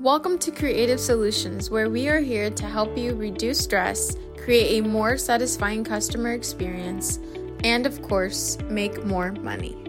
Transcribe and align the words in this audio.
Welcome 0.00 0.38
to 0.38 0.52
Creative 0.52 1.00
Solutions, 1.00 1.70
where 1.70 1.90
we 1.90 2.06
are 2.06 2.20
here 2.20 2.50
to 2.50 2.66
help 2.66 2.96
you 2.96 3.16
reduce 3.16 3.58
stress, 3.58 4.16
create 4.36 4.78
a 4.78 4.86
more 4.86 5.16
satisfying 5.16 5.82
customer 5.82 6.34
experience, 6.34 7.18
and 7.64 7.84
of 7.84 8.00
course, 8.02 8.58
make 8.68 9.04
more 9.04 9.32
money. 9.32 9.87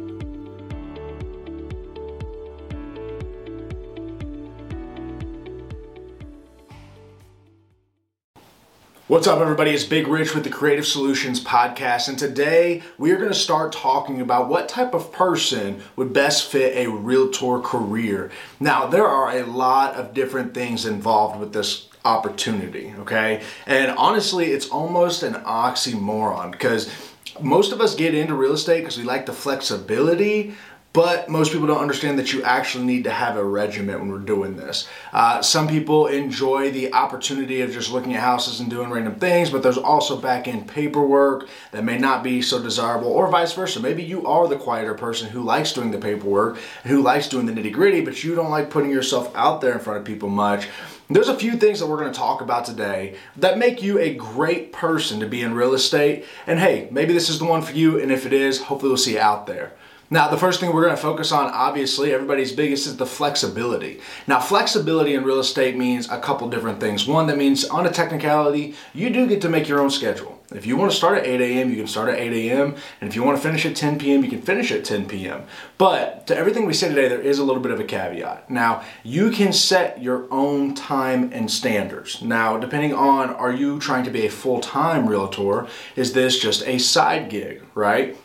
What's 9.10 9.26
up, 9.26 9.40
everybody? 9.40 9.72
It's 9.72 9.86
Big 9.86 10.08
Rich 10.08 10.36
with 10.36 10.44
the 10.44 10.52
Creative 10.52 10.86
Solutions 10.86 11.44
Podcast, 11.44 12.10
and 12.10 12.20
today 12.20 12.84
we 13.00 13.12
are 13.12 13.16
going 13.16 13.30
to 13.30 13.34
start 13.34 13.72
talking 13.74 14.22
about 14.22 14.50
what 14.50 14.70
type 14.70 14.94
of 14.94 15.12
person 15.12 15.82
would 15.96 16.14
best 16.14 16.52
fit 16.52 16.78
a 16.78 16.92
realtor 16.92 17.58
career. 17.60 18.30
Now, 18.60 18.86
there 18.86 19.08
are 19.08 19.36
a 19.36 19.48
lot 19.48 19.96
of 19.96 20.14
different 20.14 20.54
things 20.54 20.86
involved 20.86 21.40
with 21.40 21.54
this 21.54 21.90
opportunity, 22.06 22.94
okay? 23.00 23.42
And 23.66 23.90
honestly, 23.98 24.52
it's 24.52 24.70
almost 24.70 25.24
an 25.24 25.34
oxymoron 25.34 26.52
because 26.52 26.94
most 27.42 27.72
of 27.72 27.82
us 27.82 27.96
get 27.96 28.14
into 28.14 28.36
real 28.36 28.54
estate 28.54 28.82
because 28.82 29.00
we 29.00 29.06
like 29.06 29.26
the 29.26 29.34
flexibility, 29.34 30.54
but 30.92 31.30
most 31.30 31.52
people 31.52 31.68
don't 31.68 31.82
understand 31.82 32.18
that 32.18 32.34
you 32.34 32.42
actually 32.44 32.84
need 32.84 33.04
to 33.04 33.12
have 33.12 33.38
a 33.38 33.44
regiment 33.44 34.00
when 34.00 34.10
we're 34.10 34.18
doing 34.18 34.58
this. 34.58 34.88
Uh, 35.14 35.42
some 35.42 35.68
people 35.68 36.08
enjoy 36.08 36.72
the 36.72 36.92
opportunity 36.94 37.62
of 37.62 37.72
just 37.72 37.92
looking 37.92 38.16
at 38.16 38.22
houses 38.22 38.60
and 38.60 38.70
doing 38.70 38.90
random 38.90 39.16
things, 39.16 39.50
but 39.50 39.62
there's 39.62 39.78
also 39.78 40.20
back 40.20 40.48
end 40.48 40.68
paperwork 40.68 41.48
that 41.72 41.84
may 41.84 41.98
not 41.98 42.24
be 42.24 42.42
so 42.42 42.62
desirable, 42.62 43.08
or 43.08 43.30
vice 43.30 43.54
versa. 43.54 43.80
Maybe 43.80 44.04
you 44.04 44.26
are 44.26 44.48
the 44.48 44.58
quieter 44.58 44.96
person 44.96 45.30
who 45.30 45.44
likes 45.44 45.74
doing 45.74 45.92
the 45.92 46.00
paperwork, 46.00 46.58
who 46.86 47.02
likes 47.02 47.30
doing 47.30 47.46
the 47.46 47.54
nitty 47.54 47.72
gritty, 47.72 48.02
but 48.02 48.24
you 48.24 48.34
don't 48.34 48.50
like 48.50 48.70
putting 48.70 48.90
yourself 48.92 49.32
out 49.36 49.62
there 49.62 49.74
in 49.74 49.80
front 49.80 50.00
of 50.00 50.06
people 50.06 50.30
much. 50.30 50.68
There's 51.12 51.28
a 51.28 51.36
few 51.36 51.54
things 51.54 51.80
that 51.80 51.88
we're 51.88 51.98
going 51.98 52.12
to 52.12 52.20
talk 52.20 52.42
about 52.42 52.66
today 52.66 53.16
that 53.38 53.58
make 53.58 53.82
you 53.82 53.98
a 53.98 54.14
great 54.14 54.72
person 54.72 55.20
to 55.22 55.28
be 55.28 55.42
in 55.42 55.56
real 55.56 55.74
estate. 55.74 56.26
And 56.46 56.60
hey, 56.60 56.88
maybe 56.92 57.14
this 57.14 57.30
is 57.30 57.40
the 57.40 57.46
one 57.46 57.64
for 57.64 57.74
you, 57.74 58.00
and 58.00 58.12
if 58.12 58.28
it 58.28 58.34
is, 58.34 58.62
hopefully 58.62 58.90
we'll 58.90 58.98
see 58.98 59.14
you 59.14 59.20
out 59.20 59.48
there. 59.48 59.74
Now, 60.12 60.28
the 60.28 60.38
first 60.38 60.60
thing 60.60 60.74
we're 60.74 60.84
going 60.84 60.96
to 60.96 61.02
focus 61.02 61.32
on, 61.32 61.52
obviously, 61.52 62.12
everybody's 62.12 62.52
biggest 62.52 62.88
is 62.88 62.98
the 62.98 63.06
flexibility. 63.06 64.00
Now, 64.26 64.40
flexibility 64.40 65.14
in 65.14 65.24
real 65.24 65.40
estate 65.40 65.78
means 65.78 66.10
a 66.10 66.20
couple 66.20 66.50
different 66.50 66.80
things. 66.80 67.06
One, 67.06 67.28
that 67.28 67.38
means 67.38 67.64
on 67.66 67.86
a 67.86 67.92
technicality, 67.92 68.74
you 68.92 69.12
do 69.12 69.28
get 69.28 69.40
to 69.42 69.50
make 69.50 69.68
your 69.68 69.80
own 69.80 69.92
schedule. 69.92 70.42
If 70.52 70.66
you 70.66 70.78
want 70.78 70.90
to 70.90 70.98
start 70.98 71.20
at 71.20 71.28
8 71.28 71.42
a.m., 71.42 71.70
you 71.70 71.76
can 71.76 71.86
start 71.86 72.10
at 72.10 72.18
8 72.18 72.34
a.m., 72.34 72.76
and 73.00 73.08
if 73.08 73.16
you 73.16 73.22
want 73.22 73.38
to 73.38 73.44
finish 73.44 73.68
at 73.68 73.76
10 73.76 74.00
p.m., 74.00 74.24
you 74.24 74.32
can 74.32 74.42
finish 74.42 74.72
at 74.72 74.84
10 74.84 75.08
p.m. 75.08 75.44
But 75.78 76.26
to 76.26 76.36
everything 76.36 76.66
we 76.66 76.74
say 76.74 76.90
today, 76.90 77.08
there 77.08 77.22
is 77.22 77.38
a 77.38 77.44
little 77.44 77.62
bit 77.62 77.72
of 77.72 77.80
a 77.80 77.84
caveat. 77.84 78.50
Now, 78.50 78.84
you 79.04 79.30
can 79.30 79.54
set 79.54 80.02
your 80.02 80.26
own 80.34 80.74
time 80.74 81.30
and 81.32 81.52
standards. 81.52 82.24
Now, 82.24 82.58
depending 82.58 82.96
on 82.96 83.30
are 83.30 83.52
you 83.52 83.80
trying 83.80 84.06
to 84.06 84.12
be 84.12 84.26
a 84.26 84.32
full 84.32 84.60
time 84.60 85.08
realtor? 85.08 85.68
Is 85.96 86.14
this 86.14 86.40
just 86.40 86.68
a 86.68 86.80
side 86.80 87.30
gig, 87.30 87.62
right? 87.76 88.18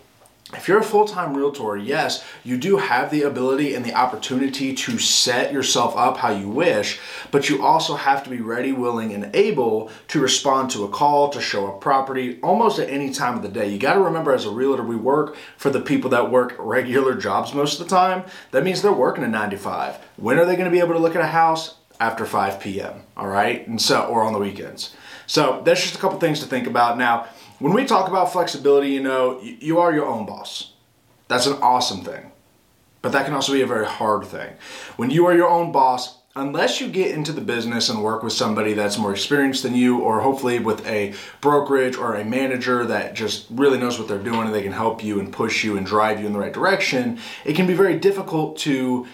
If 0.52 0.68
you're 0.68 0.80
a 0.80 0.84
full 0.84 1.06
time 1.06 1.34
realtor, 1.34 1.78
yes, 1.78 2.22
you 2.44 2.58
do 2.58 2.76
have 2.76 3.10
the 3.10 3.22
ability 3.22 3.74
and 3.74 3.82
the 3.82 3.94
opportunity 3.94 4.74
to 4.74 4.98
set 4.98 5.54
yourself 5.54 5.96
up 5.96 6.18
how 6.18 6.32
you 6.32 6.50
wish, 6.50 7.00
but 7.30 7.48
you 7.48 7.64
also 7.64 7.94
have 7.96 8.22
to 8.24 8.30
be 8.30 8.40
ready, 8.40 8.70
willing, 8.70 9.14
and 9.14 9.34
able 9.34 9.90
to 10.08 10.20
respond 10.20 10.70
to 10.70 10.84
a 10.84 10.88
call, 10.88 11.30
to 11.30 11.40
show 11.40 11.66
a 11.66 11.78
property 11.78 12.38
almost 12.42 12.78
at 12.78 12.90
any 12.90 13.10
time 13.10 13.36
of 13.36 13.42
the 13.42 13.48
day. 13.48 13.70
You 13.70 13.78
got 13.78 13.94
to 13.94 14.00
remember, 14.00 14.34
as 14.34 14.44
a 14.44 14.50
realtor, 14.50 14.82
we 14.82 14.96
work 14.96 15.34
for 15.56 15.70
the 15.70 15.80
people 15.80 16.10
that 16.10 16.30
work 16.30 16.54
regular 16.58 17.14
jobs 17.14 17.54
most 17.54 17.80
of 17.80 17.88
the 17.88 17.94
time. 17.94 18.24
That 18.50 18.64
means 18.64 18.82
they're 18.82 18.92
working 18.92 19.24
a 19.24 19.28
95. 19.28 19.96
When 20.16 20.38
are 20.38 20.44
they 20.44 20.56
going 20.56 20.66
to 20.66 20.70
be 20.70 20.80
able 20.80 20.92
to 20.92 21.00
look 21.00 21.16
at 21.16 21.22
a 21.22 21.28
house? 21.28 21.76
After 22.00 22.26
5 22.26 22.58
p.m., 22.58 23.04
all 23.16 23.28
right? 23.28 23.66
And 23.68 23.80
so, 23.80 24.06
or 24.06 24.24
on 24.24 24.32
the 24.32 24.38
weekends. 24.40 24.96
So, 25.28 25.62
that's 25.64 25.80
just 25.80 25.94
a 25.94 25.98
couple 25.98 26.18
things 26.18 26.40
to 26.40 26.46
think 26.46 26.66
about. 26.66 26.98
Now, 26.98 27.28
when 27.58 27.72
we 27.72 27.84
talk 27.84 28.08
about 28.08 28.32
flexibility, 28.32 28.90
you 28.90 29.02
know, 29.02 29.40
you 29.40 29.78
are 29.78 29.92
your 29.92 30.06
own 30.06 30.26
boss. 30.26 30.72
That's 31.28 31.46
an 31.46 31.58
awesome 31.62 32.02
thing. 32.02 32.30
But 33.02 33.12
that 33.12 33.26
can 33.26 33.34
also 33.34 33.52
be 33.52 33.62
a 33.62 33.66
very 33.66 33.86
hard 33.86 34.24
thing. 34.26 34.54
When 34.96 35.10
you 35.10 35.26
are 35.26 35.36
your 35.36 35.48
own 35.48 35.72
boss, 35.72 36.18
unless 36.36 36.80
you 36.80 36.88
get 36.88 37.12
into 37.12 37.32
the 37.32 37.40
business 37.40 37.88
and 37.88 38.02
work 38.02 38.22
with 38.22 38.32
somebody 38.32 38.72
that's 38.72 38.98
more 38.98 39.12
experienced 39.12 39.62
than 39.62 39.74
you, 39.74 39.98
or 40.00 40.20
hopefully 40.20 40.58
with 40.58 40.84
a 40.86 41.14
brokerage 41.40 41.96
or 41.96 42.14
a 42.14 42.24
manager 42.24 42.84
that 42.86 43.14
just 43.14 43.46
really 43.50 43.78
knows 43.78 43.98
what 43.98 44.08
they're 44.08 44.18
doing 44.18 44.46
and 44.46 44.54
they 44.54 44.62
can 44.62 44.72
help 44.72 45.04
you 45.04 45.20
and 45.20 45.32
push 45.32 45.62
you 45.62 45.76
and 45.76 45.86
drive 45.86 46.20
you 46.20 46.26
in 46.26 46.32
the 46.32 46.38
right 46.38 46.52
direction, 46.52 47.18
it 47.44 47.54
can 47.54 47.66
be 47.66 47.74
very 47.74 47.98
difficult 47.98 48.58
to 48.58 49.06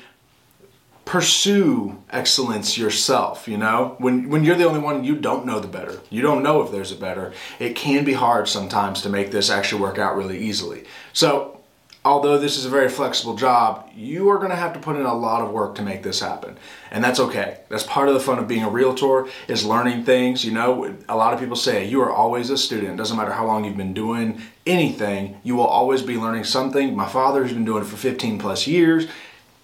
pursue 1.11 2.01
excellence 2.11 2.79
yourself 2.79 3.49
you 3.49 3.57
know? 3.57 3.97
When 3.99 4.29
when 4.29 4.45
you're 4.45 4.55
the 4.55 4.69
only 4.69 4.79
one 4.79 5.03
you 5.03 5.17
don't 5.17 5.45
know 5.45 5.59
the 5.59 5.67
better. 5.67 5.99
You 6.09 6.23
don't 6.23 6.45
know 6.45 6.63
if 6.63 6.71
there's 6.71 6.93
a 6.93 6.97
better. 6.97 7.33
It 7.59 7.75
can 7.75 8.05
be 8.05 8.13
hard 8.13 8.47
sometimes 8.47 9.03
to 9.03 9.09
make 9.09 9.33
this 9.33 9.51
actually 9.51 9.83
work 9.83 9.99
out 9.99 10.15
really 10.15 10.39
easily. 10.39 10.85
So 11.13 11.63
although 12.05 12.39
this 12.39 12.57
is 12.57 12.65
a 12.65 12.69
very 12.69 12.89
flexible 12.89 13.35
job 13.35 13.91
you 13.97 14.29
are 14.29 14.39
going 14.39 14.51
to 14.51 14.57
have 14.57 14.73
to 14.73 14.79
put 14.79 14.95
in 14.95 15.05
a 15.05 15.13
lot 15.13 15.43
of 15.43 15.51
work 15.51 15.75
to 15.75 15.83
make 15.83 16.05
this 16.05 16.21
happen. 16.21 16.57
And 16.93 17.03
that's 17.03 17.19
okay. 17.19 17.59
That's 17.71 17.83
part 17.83 18.07
of 18.07 18.15
the 18.15 18.21
fun 18.21 18.39
of 18.39 18.47
being 18.47 18.63
a 18.63 18.71
realtor 18.71 19.27
is 19.49 19.65
learning 19.65 20.05
things 20.05 20.45
you 20.45 20.53
know? 20.53 20.97
A 21.09 21.17
lot 21.17 21.35
of 21.35 21.41
people 21.41 21.57
say 21.57 21.89
you 21.89 22.01
are 22.03 22.13
always 22.13 22.51
a 22.51 22.57
student. 22.57 22.97
Doesn't 22.97 23.17
matter 23.17 23.33
how 23.33 23.47
long 23.49 23.65
you've 23.65 23.77
been 23.77 23.95
doing 23.95 24.41
anything 24.65 25.41
you 25.43 25.57
will 25.57 25.67
always 25.67 26.03
be 26.03 26.17
learning 26.17 26.45
something. 26.45 26.95
My 26.95 27.09
father 27.09 27.43
has 27.43 27.53
been 27.53 27.65
doing 27.65 27.83
it 27.83 27.87
for 27.87 27.97
15 27.97 28.39
plus 28.39 28.69
years 28.69 29.09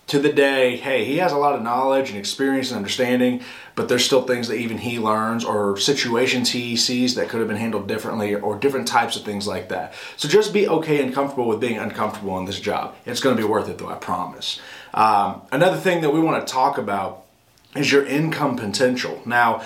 to 0.06 0.21
the 0.21 0.33
day, 0.33 0.77
hey, 0.77 1.05
he 1.05 1.17
has 1.17 1.33
a 1.33 1.37
lot 1.37 1.55
of 1.56 1.62
knowledge 1.62 2.11
and 2.11 2.19
experience 2.19 2.71
and 2.71 2.77
understanding, 2.77 3.43
but 3.75 3.89
there's 3.89 4.05
still 4.05 4.22
things 4.22 4.47
that 4.49 4.55
even 4.55 4.78
he 4.78 5.00
learns 5.00 5.44
or 5.44 5.77
situations 5.77 6.50
he 6.50 6.77
sees 6.77 7.17
that 7.17 7.28
could 7.28 7.41
have 7.41 7.49
been 7.49 7.56
handled 7.56 7.89
differently 7.89 8.34
or 8.34 8.56
different 8.56 8.87
types 8.87 9.16
of 9.16 9.25
things 9.25 9.49
like 9.49 9.69
that. 9.69 9.95
So 10.16 10.28
just 10.28 10.53
be 10.53 10.69
okay 10.69 11.03
and 11.03 11.12
comfortable 11.12 11.49
with 11.49 11.61
being 11.61 11.78
uncomfortable 11.78 12.39
in 12.39 12.45
this 12.45 12.61
job. 12.61 12.95
It's 13.05 13.21
going 13.21 13.37
to 13.37 13.43
be 13.43 13.49
worth 13.49 13.69
it, 13.69 13.78
though, 13.78 13.89
I 13.89 13.97
promise. 13.97 14.61
Um, 14.95 15.43
another 15.50 15.77
thing 15.77 16.03
that 16.03 16.11
we 16.11 16.21
want 16.21 16.47
to 16.47 16.53
talk 16.53 16.78
about 16.78 17.25
is 17.75 17.91
your 17.91 18.06
income 18.06 18.56
potential. 18.56 19.21
Now, 19.27 19.65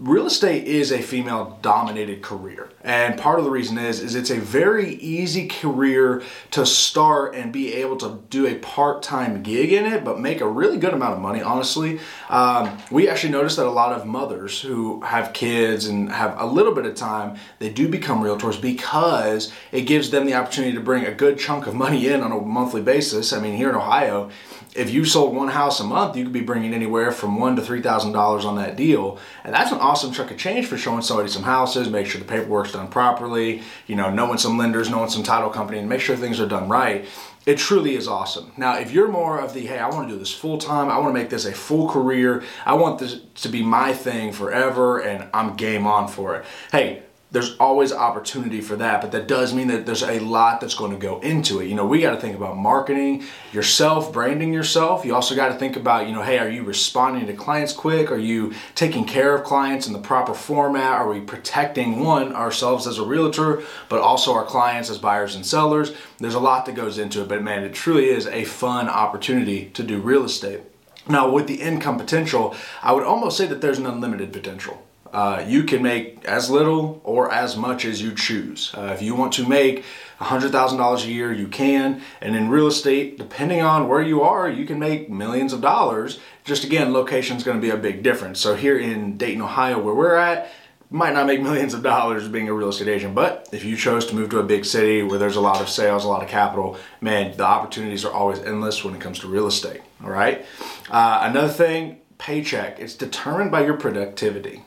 real 0.00 0.26
estate 0.26 0.66
is 0.66 0.90
a 0.90 1.00
female 1.00 1.56
dominated 1.62 2.20
career. 2.20 2.68
And 2.82 3.18
part 3.18 3.38
of 3.38 3.44
the 3.44 3.50
reason 3.50 3.78
is 3.78 4.00
is 4.00 4.16
it's 4.16 4.30
a 4.30 4.40
very 4.40 4.94
easy 4.94 5.46
career 5.46 6.22
to 6.50 6.66
start 6.66 7.36
and 7.36 7.52
be 7.52 7.74
able 7.74 7.96
to 7.98 8.20
do 8.28 8.46
a 8.46 8.56
part-time 8.56 9.44
gig 9.44 9.72
in 9.72 9.86
it 9.86 10.04
but 10.04 10.18
make 10.18 10.40
a 10.40 10.48
really 10.48 10.78
good 10.78 10.94
amount 10.94 11.14
of 11.14 11.20
money 11.20 11.40
honestly. 11.42 12.00
Um, 12.28 12.76
we 12.90 13.08
actually 13.08 13.32
noticed 13.32 13.56
that 13.56 13.66
a 13.66 13.70
lot 13.70 13.92
of 13.92 14.04
mothers 14.04 14.60
who 14.60 15.00
have 15.02 15.32
kids 15.32 15.86
and 15.86 16.10
have 16.10 16.40
a 16.40 16.46
little 16.46 16.74
bit 16.74 16.86
of 16.86 16.96
time 16.96 17.38
they 17.60 17.70
do 17.70 17.88
become 17.88 18.20
realtors 18.20 18.60
because 18.60 19.52
it 19.70 19.82
gives 19.82 20.10
them 20.10 20.26
the 20.26 20.34
opportunity 20.34 20.74
to 20.74 20.80
bring 20.80 21.06
a 21.06 21.12
good 21.12 21.38
chunk 21.38 21.68
of 21.68 21.74
money 21.74 22.08
in 22.08 22.20
on 22.20 22.32
a 22.32 22.40
monthly 22.40 22.82
basis. 22.82 23.32
I 23.32 23.38
mean 23.38 23.56
here 23.56 23.68
in 23.68 23.76
ohio 23.76 24.30
if 24.74 24.90
you 24.90 25.04
sold 25.04 25.34
one 25.34 25.48
house 25.48 25.78
a 25.80 25.84
month, 25.84 26.16
you 26.16 26.24
could 26.24 26.32
be 26.32 26.40
bringing 26.40 26.74
anywhere 26.74 27.12
from 27.12 27.38
one 27.38 27.56
to 27.56 27.62
three 27.62 27.80
thousand 27.80 28.12
dollars 28.12 28.44
on 28.44 28.56
that 28.56 28.76
deal, 28.76 29.18
and 29.44 29.54
that's 29.54 29.72
an 29.72 29.78
awesome 29.78 30.12
chunk 30.12 30.30
of 30.30 30.36
change 30.36 30.66
for 30.66 30.76
showing 30.76 31.02
somebody 31.02 31.28
some 31.28 31.44
houses, 31.44 31.88
make 31.88 32.06
sure 32.06 32.20
the 32.20 32.26
paperwork's 32.26 32.72
done 32.72 32.88
properly, 32.88 33.62
you 33.86 33.94
know, 33.94 34.10
knowing 34.10 34.38
some 34.38 34.58
lenders, 34.58 34.90
knowing 34.90 35.10
some 35.10 35.22
title 35.22 35.50
company, 35.50 35.78
and 35.78 35.88
make 35.88 36.00
sure 36.00 36.16
things 36.16 36.40
are 36.40 36.48
done 36.48 36.68
right. 36.68 37.06
It 37.46 37.58
truly 37.58 37.94
is 37.94 38.08
awesome. 38.08 38.52
Now, 38.56 38.78
if 38.78 38.90
you're 38.90 39.08
more 39.08 39.38
of 39.38 39.52
the 39.52 39.66
hey, 39.66 39.78
I 39.78 39.88
want 39.88 40.08
to 40.08 40.14
do 40.14 40.18
this 40.18 40.34
full 40.34 40.58
time, 40.58 40.88
I 40.88 40.98
want 40.98 41.14
to 41.14 41.20
make 41.20 41.30
this 41.30 41.44
a 41.44 41.52
full 41.52 41.88
career, 41.88 42.42
I 42.64 42.74
want 42.74 42.98
this 42.98 43.20
to 43.42 43.48
be 43.48 43.62
my 43.62 43.92
thing 43.92 44.32
forever, 44.32 44.98
and 44.98 45.28
I'm 45.32 45.54
game 45.56 45.86
on 45.86 46.08
for 46.08 46.36
it. 46.36 46.46
Hey, 46.72 47.02
there's 47.34 47.56
always 47.56 47.92
opportunity 47.92 48.60
for 48.60 48.76
that, 48.76 49.00
but 49.00 49.10
that 49.10 49.26
does 49.26 49.52
mean 49.52 49.66
that 49.66 49.84
there's 49.84 50.04
a 50.04 50.20
lot 50.20 50.60
that's 50.60 50.76
going 50.76 50.92
to 50.92 50.96
go 50.96 51.18
into 51.18 51.60
it. 51.60 51.66
You 51.66 51.74
know, 51.74 51.84
we 51.84 52.00
got 52.00 52.12
to 52.12 52.20
think 52.20 52.36
about 52.36 52.56
marketing 52.56 53.24
yourself, 53.52 54.12
branding 54.12 54.52
yourself. 54.52 55.04
You 55.04 55.16
also 55.16 55.34
got 55.34 55.48
to 55.48 55.54
think 55.56 55.74
about, 55.74 56.06
you 56.06 56.14
know, 56.14 56.22
hey, 56.22 56.38
are 56.38 56.48
you 56.48 56.62
responding 56.62 57.26
to 57.26 57.32
clients 57.32 57.72
quick? 57.72 58.12
Are 58.12 58.16
you 58.16 58.54
taking 58.76 59.04
care 59.04 59.34
of 59.34 59.42
clients 59.42 59.88
in 59.88 59.92
the 59.92 59.98
proper 59.98 60.32
format? 60.32 60.92
Are 60.92 61.08
we 61.08 61.20
protecting 61.20 61.98
one 61.98 62.32
ourselves 62.36 62.86
as 62.86 62.98
a 62.98 63.04
realtor, 63.04 63.64
but 63.88 64.00
also 64.00 64.32
our 64.32 64.44
clients 64.44 64.88
as 64.88 64.98
buyers 64.98 65.34
and 65.34 65.44
sellers? 65.44 65.92
There's 66.18 66.34
a 66.34 66.40
lot 66.40 66.66
that 66.66 66.76
goes 66.76 66.98
into 66.98 67.20
it, 67.20 67.28
but 67.28 67.42
man, 67.42 67.64
it 67.64 67.74
truly 67.74 68.10
is 68.10 68.28
a 68.28 68.44
fun 68.44 68.88
opportunity 68.88 69.70
to 69.70 69.82
do 69.82 69.98
real 69.98 70.22
estate. 70.22 70.60
Now, 71.08 71.28
with 71.28 71.48
the 71.48 71.60
income 71.60 71.98
potential, 71.98 72.54
I 72.80 72.92
would 72.92 73.02
almost 73.02 73.36
say 73.36 73.48
that 73.48 73.60
there's 73.60 73.78
an 73.78 73.86
unlimited 73.86 74.32
potential. 74.32 74.86
Uh, 75.14 75.44
you 75.46 75.62
can 75.62 75.80
make 75.80 76.24
as 76.24 76.50
little 76.50 77.00
or 77.04 77.30
as 77.30 77.56
much 77.56 77.84
as 77.84 78.02
you 78.02 78.12
choose. 78.12 78.74
Uh, 78.74 78.90
if 78.92 79.00
you 79.00 79.14
want 79.14 79.32
to 79.32 79.46
make 79.46 79.84
$100,000 80.18 81.04
a 81.04 81.08
year, 81.08 81.32
you 81.32 81.46
can. 81.46 82.02
And 82.20 82.34
in 82.34 82.48
real 82.48 82.66
estate, 82.66 83.16
depending 83.16 83.62
on 83.62 83.86
where 83.86 84.02
you 84.02 84.22
are, 84.22 84.50
you 84.50 84.66
can 84.66 84.80
make 84.80 85.08
millions 85.08 85.52
of 85.52 85.60
dollars. 85.60 86.18
Just 86.42 86.64
again, 86.64 86.92
location 86.92 87.36
is 87.36 87.44
going 87.44 87.56
to 87.56 87.62
be 87.62 87.70
a 87.70 87.76
big 87.76 88.02
difference. 88.02 88.40
So 88.40 88.56
here 88.56 88.76
in 88.76 89.16
Dayton, 89.16 89.40
Ohio, 89.40 89.80
where 89.80 89.94
we're 89.94 90.16
at, 90.16 90.50
might 90.90 91.14
not 91.14 91.28
make 91.28 91.40
millions 91.48 91.74
of 91.74 91.84
dollars 91.84 92.26
being 92.26 92.48
a 92.48 92.52
real 92.52 92.70
estate 92.70 92.88
agent, 92.88 93.14
but 93.14 93.48
if 93.52 93.64
you 93.64 93.76
chose 93.76 94.06
to 94.06 94.16
move 94.16 94.30
to 94.30 94.40
a 94.40 94.44
big 94.44 94.64
city 94.64 95.04
where 95.04 95.20
there's 95.20 95.36
a 95.36 95.40
lot 95.40 95.60
of 95.60 95.68
sales, 95.68 96.04
a 96.04 96.08
lot 96.08 96.24
of 96.24 96.28
capital, 96.28 96.76
man, 97.00 97.36
the 97.36 97.44
opportunities 97.44 98.04
are 98.04 98.12
always 98.12 98.40
endless 98.40 98.84
when 98.84 98.96
it 98.96 99.00
comes 99.00 99.20
to 99.20 99.28
real 99.28 99.46
estate. 99.46 99.80
All 100.02 100.10
right. 100.10 100.44
Uh, 100.90 101.20
another 101.22 101.52
thing, 101.52 102.00
paycheck 102.18 102.80
it's 102.80 102.94
determined 102.94 103.52
by 103.52 103.64
your 103.64 103.76
productivity. 103.76 104.62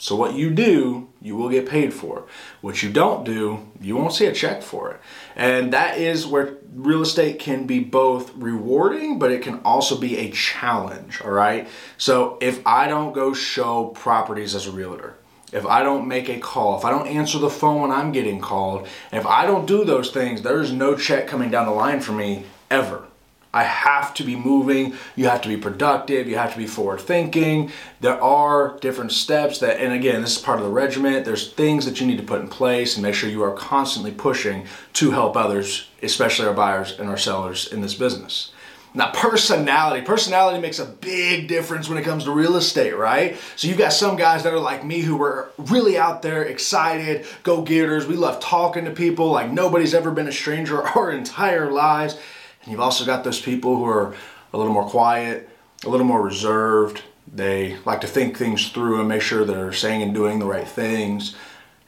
So 0.00 0.16
what 0.16 0.32
you 0.32 0.48
do, 0.48 1.08
you 1.20 1.36
will 1.36 1.50
get 1.50 1.68
paid 1.68 1.92
for. 1.92 2.24
What 2.62 2.82
you 2.82 2.90
don't 2.90 3.22
do, 3.22 3.68
you 3.82 3.94
won't 3.94 4.14
see 4.14 4.24
a 4.24 4.32
check 4.32 4.62
for 4.62 4.92
it. 4.92 5.00
And 5.36 5.74
that 5.74 5.98
is 5.98 6.26
where 6.26 6.54
real 6.74 7.02
estate 7.02 7.38
can 7.38 7.66
be 7.66 7.80
both 7.80 8.34
rewarding, 8.34 9.18
but 9.18 9.30
it 9.30 9.42
can 9.42 9.60
also 9.62 9.98
be 9.98 10.16
a 10.16 10.30
challenge, 10.30 11.20
all 11.20 11.30
right? 11.30 11.68
So 11.98 12.38
if 12.40 12.66
I 12.66 12.88
don't 12.88 13.12
go 13.12 13.34
show 13.34 13.88
properties 13.88 14.54
as 14.54 14.66
a 14.66 14.72
realtor, 14.72 15.16
if 15.52 15.66
I 15.66 15.82
don't 15.82 16.08
make 16.08 16.30
a 16.30 16.38
call, 16.38 16.78
if 16.78 16.86
I 16.86 16.90
don't 16.90 17.06
answer 17.06 17.38
the 17.38 17.50
phone 17.50 17.82
when 17.82 17.90
I'm 17.90 18.10
getting 18.10 18.40
called, 18.40 18.88
if 19.12 19.26
I 19.26 19.44
don't 19.44 19.66
do 19.66 19.84
those 19.84 20.10
things, 20.12 20.40
there's 20.40 20.72
no 20.72 20.96
check 20.96 21.26
coming 21.26 21.50
down 21.50 21.66
the 21.66 21.72
line 21.72 22.00
for 22.00 22.12
me 22.12 22.46
ever. 22.70 23.09
I 23.52 23.64
have 23.64 24.14
to 24.14 24.22
be 24.22 24.36
moving. 24.36 24.94
You 25.16 25.28
have 25.28 25.42
to 25.42 25.48
be 25.48 25.56
productive. 25.56 26.28
You 26.28 26.36
have 26.36 26.52
to 26.52 26.58
be 26.58 26.66
forward 26.66 27.00
thinking. 27.00 27.70
There 28.00 28.20
are 28.22 28.78
different 28.80 29.12
steps 29.12 29.58
that, 29.58 29.80
and 29.80 29.92
again, 29.92 30.22
this 30.22 30.36
is 30.36 30.42
part 30.42 30.60
of 30.60 30.64
the 30.64 30.70
regiment. 30.70 31.24
There's 31.24 31.52
things 31.52 31.84
that 31.84 32.00
you 32.00 32.06
need 32.06 32.18
to 32.18 32.24
put 32.24 32.40
in 32.40 32.48
place 32.48 32.94
and 32.94 33.02
make 33.02 33.14
sure 33.14 33.28
you 33.28 33.42
are 33.42 33.54
constantly 33.54 34.12
pushing 34.12 34.66
to 34.94 35.10
help 35.10 35.36
others, 35.36 35.88
especially 36.02 36.46
our 36.46 36.54
buyers 36.54 36.98
and 36.98 37.08
our 37.08 37.16
sellers 37.16 37.72
in 37.72 37.80
this 37.80 37.94
business. 37.94 38.52
Now, 38.92 39.12
personality. 39.12 40.04
Personality 40.04 40.60
makes 40.60 40.80
a 40.80 40.84
big 40.84 41.46
difference 41.46 41.88
when 41.88 41.96
it 41.96 42.02
comes 42.02 42.24
to 42.24 42.32
real 42.32 42.56
estate, 42.56 42.96
right? 42.96 43.36
So, 43.54 43.68
you've 43.68 43.78
got 43.78 43.92
some 43.92 44.16
guys 44.16 44.42
that 44.42 44.52
are 44.52 44.58
like 44.58 44.84
me 44.84 45.00
who 45.00 45.22
are 45.22 45.50
really 45.58 45.96
out 45.96 46.22
there, 46.22 46.42
excited, 46.42 47.24
go 47.44 47.62
getters. 47.62 48.06
We 48.06 48.16
love 48.16 48.40
talking 48.40 48.86
to 48.86 48.90
people 48.90 49.30
like 49.30 49.50
nobody's 49.50 49.94
ever 49.94 50.10
been 50.10 50.26
a 50.26 50.32
stranger 50.32 50.82
our 50.96 51.12
entire 51.12 51.70
lives. 51.70 52.18
And 52.62 52.72
you've 52.72 52.80
also 52.80 53.04
got 53.04 53.24
those 53.24 53.40
people 53.40 53.76
who 53.76 53.86
are 53.86 54.14
a 54.52 54.58
little 54.58 54.72
more 54.72 54.88
quiet, 54.88 55.48
a 55.84 55.88
little 55.88 56.06
more 56.06 56.22
reserved. 56.22 57.02
They 57.32 57.78
like 57.84 58.00
to 58.02 58.06
think 58.06 58.36
things 58.36 58.68
through 58.70 59.00
and 59.00 59.08
make 59.08 59.22
sure 59.22 59.44
they're 59.44 59.72
saying 59.72 60.02
and 60.02 60.14
doing 60.14 60.38
the 60.38 60.46
right 60.46 60.68
things. 60.68 61.36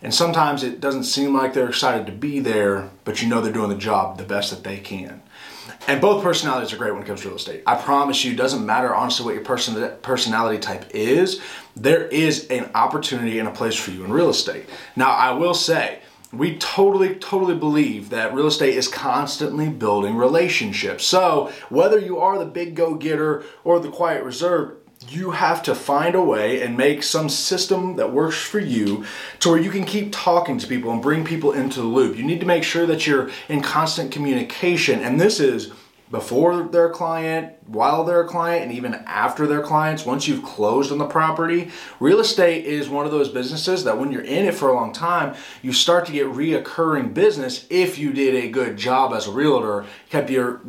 And 0.00 0.12
sometimes 0.12 0.64
it 0.64 0.80
doesn't 0.80 1.04
seem 1.04 1.34
like 1.34 1.54
they're 1.54 1.68
excited 1.68 2.06
to 2.06 2.12
be 2.12 2.40
there, 2.40 2.90
but 3.04 3.22
you 3.22 3.28
know 3.28 3.40
they're 3.40 3.52
doing 3.52 3.70
the 3.70 3.76
job 3.76 4.18
the 4.18 4.24
best 4.24 4.50
that 4.50 4.64
they 4.64 4.78
can. 4.78 5.22
And 5.86 6.00
both 6.00 6.22
personalities 6.22 6.72
are 6.72 6.76
great 6.76 6.92
when 6.92 7.02
it 7.02 7.06
comes 7.06 7.22
to 7.22 7.28
real 7.28 7.36
estate. 7.36 7.62
I 7.66 7.76
promise 7.76 8.24
you, 8.24 8.32
it 8.32 8.36
doesn't 8.36 8.64
matter 8.64 8.94
honestly 8.94 9.24
what 9.24 9.34
your 9.34 9.44
person, 9.44 9.92
personality 10.02 10.58
type 10.58 10.86
is, 10.90 11.40
there 11.76 12.06
is 12.06 12.48
an 12.48 12.70
opportunity 12.74 13.38
and 13.38 13.48
a 13.48 13.52
place 13.52 13.74
for 13.74 13.90
you 13.90 14.04
in 14.04 14.12
real 14.12 14.30
estate. 14.30 14.66
Now, 14.96 15.10
I 15.10 15.32
will 15.32 15.54
say, 15.54 16.00
we 16.32 16.56
totally, 16.56 17.14
totally 17.16 17.54
believe 17.54 18.08
that 18.08 18.34
real 18.34 18.46
estate 18.46 18.74
is 18.74 18.88
constantly 18.88 19.68
building 19.68 20.16
relationships. 20.16 21.04
So, 21.04 21.52
whether 21.68 21.98
you 21.98 22.18
are 22.18 22.38
the 22.38 22.46
big 22.46 22.74
go 22.74 22.94
getter 22.94 23.44
or 23.64 23.78
the 23.78 23.90
quiet 23.90 24.24
reserve, 24.24 24.76
you 25.08 25.32
have 25.32 25.62
to 25.64 25.74
find 25.74 26.14
a 26.14 26.22
way 26.22 26.62
and 26.62 26.76
make 26.76 27.02
some 27.02 27.28
system 27.28 27.96
that 27.96 28.12
works 28.12 28.40
for 28.40 28.60
you 28.60 29.04
to 29.40 29.50
where 29.50 29.60
you 29.60 29.70
can 29.70 29.84
keep 29.84 30.12
talking 30.12 30.58
to 30.58 30.66
people 30.66 30.90
and 30.92 31.02
bring 31.02 31.24
people 31.24 31.52
into 31.52 31.80
the 31.80 31.86
loop. 31.86 32.16
You 32.16 32.24
need 32.24 32.40
to 32.40 32.46
make 32.46 32.64
sure 32.64 32.86
that 32.86 33.06
you're 33.06 33.30
in 33.48 33.60
constant 33.62 34.12
communication, 34.12 35.00
and 35.00 35.20
this 35.20 35.40
is 35.40 35.72
before 36.12 36.64
their 36.64 36.90
client, 36.90 37.54
while 37.66 38.04
they're 38.04 38.20
a 38.20 38.28
client, 38.28 38.64
and 38.64 38.72
even 38.72 38.94
after 39.06 39.46
their 39.46 39.62
clients, 39.62 40.04
once 40.04 40.28
you've 40.28 40.44
closed 40.44 40.92
on 40.92 40.98
the 40.98 41.06
property. 41.06 41.70
Real 41.98 42.20
estate 42.20 42.66
is 42.66 42.88
one 42.88 43.06
of 43.06 43.10
those 43.10 43.30
businesses 43.30 43.82
that 43.84 43.98
when 43.98 44.12
you're 44.12 44.20
in 44.20 44.44
it 44.44 44.54
for 44.54 44.68
a 44.68 44.74
long 44.74 44.92
time, 44.92 45.34
you 45.62 45.72
start 45.72 46.04
to 46.06 46.12
get 46.12 46.26
reoccurring 46.26 47.14
business 47.14 47.66
if 47.70 47.98
you 47.98 48.12
did 48.12 48.34
a 48.34 48.50
good 48.50 48.76
job 48.76 49.14
as 49.14 49.26
a 49.26 49.32
realtor, 49.32 49.86
kept 50.10 50.30
your 50.30 50.60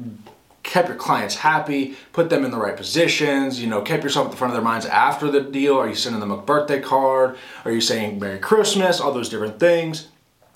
kept 0.63 0.87
your 0.87 0.97
clients 0.97 1.35
happy, 1.35 1.93
put 2.13 2.29
them 2.29 2.45
in 2.45 2.49
the 2.49 2.57
right 2.57 2.77
positions, 2.77 3.61
you 3.61 3.67
know, 3.67 3.81
kept 3.81 4.01
yourself 4.01 4.27
at 4.27 4.31
the 4.31 4.37
front 4.37 4.51
of 4.51 4.55
their 4.55 4.63
minds 4.63 4.85
after 4.85 5.29
the 5.29 5.41
deal. 5.41 5.75
Are 5.77 5.89
you 5.89 5.93
sending 5.93 6.21
them 6.21 6.31
a 6.31 6.37
birthday 6.37 6.81
card? 6.81 7.37
Are 7.65 7.71
you 7.71 7.81
saying 7.81 8.17
Merry 8.17 8.39
Christmas? 8.39 9.01
All 9.01 9.11
those 9.11 9.27
different 9.27 9.59
things. 9.59 10.07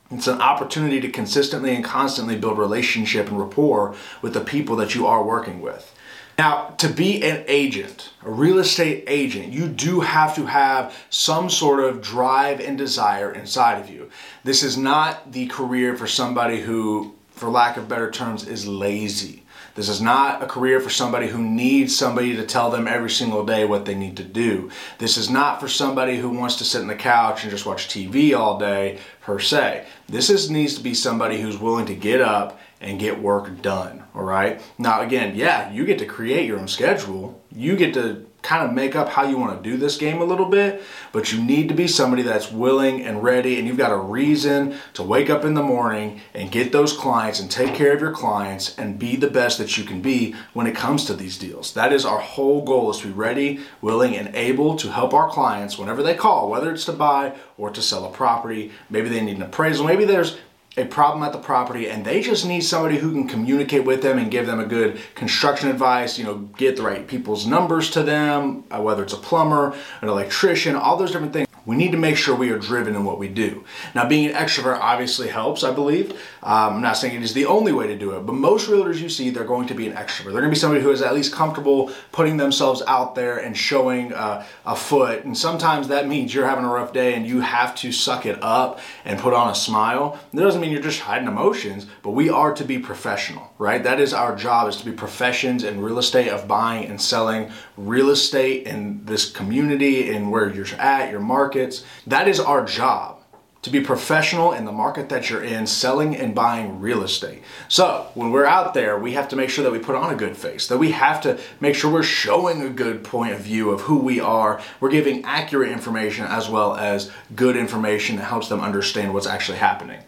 It's 0.09 0.27
an 0.27 0.41
opportunity 0.41 1.01
to 1.01 1.09
consistently 1.09 1.75
and 1.75 1.83
constantly 1.83 2.37
build 2.37 2.57
relationship 2.57 3.27
and 3.27 3.39
rapport 3.39 3.95
with 4.21 4.33
the 4.33 4.41
people 4.41 4.75
that 4.77 4.95
you 4.95 5.05
are 5.05 5.23
working 5.23 5.61
with. 5.61 5.93
Now, 6.37 6.75
to 6.77 6.87
be 6.87 7.23
an 7.23 7.43
agent, 7.47 8.11
a 8.23 8.29
real 8.29 8.59
estate 8.59 9.03
agent, 9.07 9.51
you 9.51 9.67
do 9.67 10.01
have 10.01 10.35
to 10.35 10.45
have 10.45 10.95
some 11.09 11.49
sort 11.49 11.79
of 11.79 12.01
drive 12.01 12.59
and 12.59 12.77
desire 12.77 13.33
inside 13.33 13.81
of 13.81 13.89
you. 13.89 14.11
This 14.43 14.61
is 14.61 14.77
not 14.77 15.31
the 15.31 15.47
career 15.47 15.97
for 15.97 16.05
somebody 16.05 16.61
who, 16.61 17.15
for 17.31 17.49
lack 17.49 17.75
of 17.75 17.89
better 17.89 18.11
terms, 18.11 18.47
is 18.47 18.67
lazy. 18.67 19.43
This 19.77 19.89
is 19.89 20.01
not 20.01 20.41
a 20.41 20.47
career 20.47 20.79
for 20.79 20.89
somebody 20.89 21.27
who 21.27 21.37
needs 21.37 21.95
somebody 21.95 22.35
to 22.35 22.47
tell 22.47 22.71
them 22.71 22.87
every 22.87 23.11
single 23.11 23.45
day 23.45 23.63
what 23.63 23.85
they 23.85 23.93
need 23.93 24.17
to 24.17 24.23
do. 24.23 24.71
This 24.97 25.17
is 25.17 25.29
not 25.29 25.61
for 25.61 25.67
somebody 25.67 26.17
who 26.17 26.31
wants 26.31 26.55
to 26.55 26.65
sit 26.65 26.81
on 26.81 26.87
the 26.87 26.95
couch 26.95 27.43
and 27.43 27.51
just 27.51 27.67
watch 27.67 27.87
TV 27.87 28.35
all 28.35 28.57
day, 28.57 28.97
per 29.21 29.37
se. 29.37 29.85
This 30.09 30.31
is, 30.31 30.49
needs 30.49 30.73
to 30.73 30.81
be 30.81 30.95
somebody 30.95 31.39
who's 31.39 31.59
willing 31.59 31.85
to 31.85 31.93
get 31.93 32.21
up 32.21 32.59
and 32.81 32.99
get 32.99 33.21
work 33.21 33.61
done, 33.61 34.03
all 34.15 34.23
right? 34.23 34.59
Now, 34.79 35.01
again, 35.01 35.35
yeah, 35.35 35.71
you 35.71 35.85
get 35.85 35.99
to 35.99 36.07
create 36.07 36.47
your 36.47 36.57
own 36.57 36.67
schedule. 36.67 37.39
You 37.51 37.75
get 37.75 37.93
to 37.93 38.25
kind 38.41 38.65
of 38.65 38.73
make 38.73 38.95
up 38.95 39.09
how 39.09 39.23
you 39.27 39.37
want 39.37 39.61
to 39.61 39.69
do 39.69 39.77
this 39.77 39.97
game 39.97 40.21
a 40.21 40.25
little 40.25 40.45
bit, 40.45 40.81
but 41.11 41.31
you 41.33 41.43
need 41.43 41.67
to 41.67 41.75
be 41.75 41.87
somebody 41.87 42.21
that's 42.21 42.51
willing 42.51 43.03
and 43.03 43.23
ready, 43.23 43.57
and 43.57 43.67
you've 43.67 43.77
got 43.77 43.91
a 43.91 43.97
reason 43.97 44.75
to 44.93 45.03
wake 45.03 45.29
up 45.29 45.43
in 45.43 45.53
the 45.53 45.63
morning 45.63 46.21
and 46.33 46.51
get 46.51 46.71
those 46.71 46.93
clients 46.93 47.39
and 47.39 47.51
take 47.51 47.73
care 47.73 47.93
of 47.93 47.99
your 47.99 48.11
clients 48.11 48.77
and 48.77 48.99
be 48.99 49.15
the 49.15 49.29
best 49.29 49.57
that 49.57 49.77
you 49.77 49.83
can 49.83 50.01
be 50.01 50.33
when 50.53 50.67
it 50.67 50.75
comes 50.75 51.05
to 51.05 51.13
these 51.13 51.37
deals. 51.37 51.73
That 51.73 51.91
is 51.91 52.05
our 52.05 52.19
whole 52.19 52.63
goal 52.63 52.91
is 52.91 52.99
to 52.99 53.07
be 53.07 53.13
ready, 53.13 53.59
willing, 53.81 54.15
and 54.15 54.33
able 54.35 54.75
to 54.77 54.91
help 54.91 55.13
our 55.13 55.29
clients 55.29 55.77
whenever 55.77 56.01
they 56.01 56.15
call, 56.15 56.49
whether 56.49 56.71
it's 56.71 56.85
to 56.85 56.93
buy 56.93 57.35
or 57.57 57.69
to 57.71 57.81
sell 57.81 58.05
a 58.05 58.11
property. 58.11 58.71
Maybe 58.89 59.09
they 59.09 59.21
need 59.21 59.37
an 59.37 59.43
appraisal. 59.43 59.85
Maybe 59.85 60.05
there's 60.05 60.37
a 60.77 60.85
problem 60.85 61.23
at 61.23 61.31
the 61.31 61.39
property 61.39 61.89
and 61.89 62.05
they 62.05 62.21
just 62.21 62.45
need 62.45 62.61
somebody 62.61 62.97
who 62.97 63.11
can 63.11 63.27
communicate 63.27 63.83
with 63.83 64.03
them 64.03 64.19
and 64.19 64.29
give 64.29 64.45
them 64.45 64.59
a 64.59 64.65
good 64.65 64.99
construction 65.15 65.69
advice, 65.69 66.17
you 66.17 66.23
know, 66.23 66.35
get 66.57 66.77
the 66.77 66.83
right 66.83 67.07
people's 67.07 67.47
numbers 67.47 67.89
to 67.89 68.03
them, 68.03 68.63
uh, 68.69 68.79
whether 68.79 69.03
it's 69.03 69.13
a 69.13 69.17
plumber, 69.17 69.75
an 70.01 70.07
electrician, 70.07 70.75
all 70.75 70.95
those 70.95 71.11
different 71.11 71.33
things. 71.33 71.46
We 71.67 71.75
need 71.75 71.91
to 71.91 71.97
make 71.97 72.15
sure 72.15 72.33
we 72.33 72.49
are 72.51 72.57
driven 72.57 72.95
in 72.95 73.03
what 73.03 73.19
we 73.19 73.27
do. 73.27 73.65
Now, 73.93 74.07
being 74.07 74.29
an 74.29 74.35
extrovert 74.35 74.79
obviously 74.79 75.27
helps, 75.27 75.65
I 75.65 75.71
believe. 75.71 76.11
Um, 76.41 76.75
I'm 76.75 76.81
not 76.81 76.95
saying 76.95 77.13
it 77.13 77.23
is 77.23 77.33
the 77.33 77.45
only 77.45 77.73
way 77.73 77.87
to 77.87 77.97
do 77.97 78.11
it, 78.11 78.25
but 78.25 78.35
most 78.35 78.69
realtors 78.69 79.01
you 79.01 79.09
see, 79.09 79.31
they're 79.31 79.43
going 79.43 79.67
to 79.67 79.73
be 79.73 79.85
an 79.85 79.93
extrovert. 79.93 80.31
They're 80.31 80.39
going 80.39 80.45
to 80.45 80.49
be 80.49 80.55
somebody 80.55 80.81
who 80.81 80.91
is 80.91 81.01
at 81.01 81.13
least 81.13 81.33
comfortable 81.33 81.91
putting 82.13 82.37
themselves 82.37 82.81
out 82.87 83.15
there 83.15 83.39
and 83.39 83.55
showing 83.55 84.13
uh, 84.13 84.45
a 84.65 84.77
foot. 84.77 85.25
And 85.25 85.37
sometimes 85.37 85.89
that 85.89 86.07
means 86.07 86.33
you're 86.33 86.47
having 86.47 86.63
a 86.63 86.69
rough 86.69 86.93
day 86.93 87.15
and 87.15 87.27
you 87.27 87.41
have 87.41 87.75
to 87.75 87.91
suck 87.91 88.25
it 88.25 88.41
up 88.41 88.79
and 89.03 89.19
put 89.19 89.33
on 89.33 89.49
a 89.49 89.55
smile. 89.55 90.17
That 90.31 90.43
doesn't 90.43 90.61
mean 90.61 90.71
you're 90.71 90.81
just 90.81 91.01
hiding 91.01 91.27
emotions, 91.27 91.85
but 92.01 92.11
we 92.11 92.29
are 92.29 92.53
to 92.53 92.63
be 92.63 92.79
professional, 92.79 93.51
right? 93.57 93.83
That 93.83 93.99
is 93.99 94.13
our 94.13 94.37
job 94.37 94.69
is 94.69 94.77
to 94.77 94.85
be 94.85 94.93
professions 94.93 95.65
in 95.65 95.81
real 95.81 95.99
estate 95.99 96.29
of 96.29 96.47
buying 96.47 96.85
and 96.85 97.01
selling 97.01 97.51
real 97.75 98.09
estate 98.09 98.65
in 98.65 99.03
this 99.03 99.29
community 99.29 100.15
and 100.15 100.31
where 100.31 100.49
you're 100.49 100.65
at, 100.79 101.11
your 101.11 101.19
markets. 101.57 101.83
That 102.05 102.27
is 102.27 102.39
our 102.39 102.65
job 102.65 103.15
to 103.63 103.69
be 103.71 103.81
professional 103.81 104.53
in 104.53 104.65
the 104.65 104.71
market 104.71 105.09
that 105.09 105.29
you're 105.29 105.43
in, 105.43 105.65
selling 105.65 106.15
and 106.15 106.33
buying 106.33 106.79
real 106.79 107.03
estate. 107.03 107.41
So, 107.67 108.07
when 108.13 108.31
we're 108.31 108.45
out 108.45 108.73
there, 108.73 108.97
we 108.97 109.13
have 109.13 109.27
to 109.29 109.35
make 109.35 109.49
sure 109.49 109.63
that 109.63 109.71
we 109.71 109.79
put 109.79 109.95
on 109.95 110.13
a 110.13 110.15
good 110.15 110.37
face, 110.37 110.67
that 110.67 110.77
we 110.77 110.91
have 110.91 111.19
to 111.21 111.39
make 111.59 111.75
sure 111.75 111.91
we're 111.91 112.03
showing 112.03 112.61
a 112.61 112.69
good 112.69 113.03
point 113.03 113.33
of 113.33 113.39
view 113.39 113.71
of 113.71 113.81
who 113.81 113.97
we 113.97 114.19
are. 114.19 114.61
We're 114.79 114.91
giving 114.91 115.25
accurate 115.25 115.71
information 115.71 116.25
as 116.25 116.47
well 116.47 116.75
as 116.75 117.11
good 117.35 117.57
information 117.57 118.17
that 118.17 118.25
helps 118.25 118.47
them 118.47 118.61
understand 118.61 119.13
what's 119.13 119.27
actually 119.27 119.57
happening. 119.57 120.01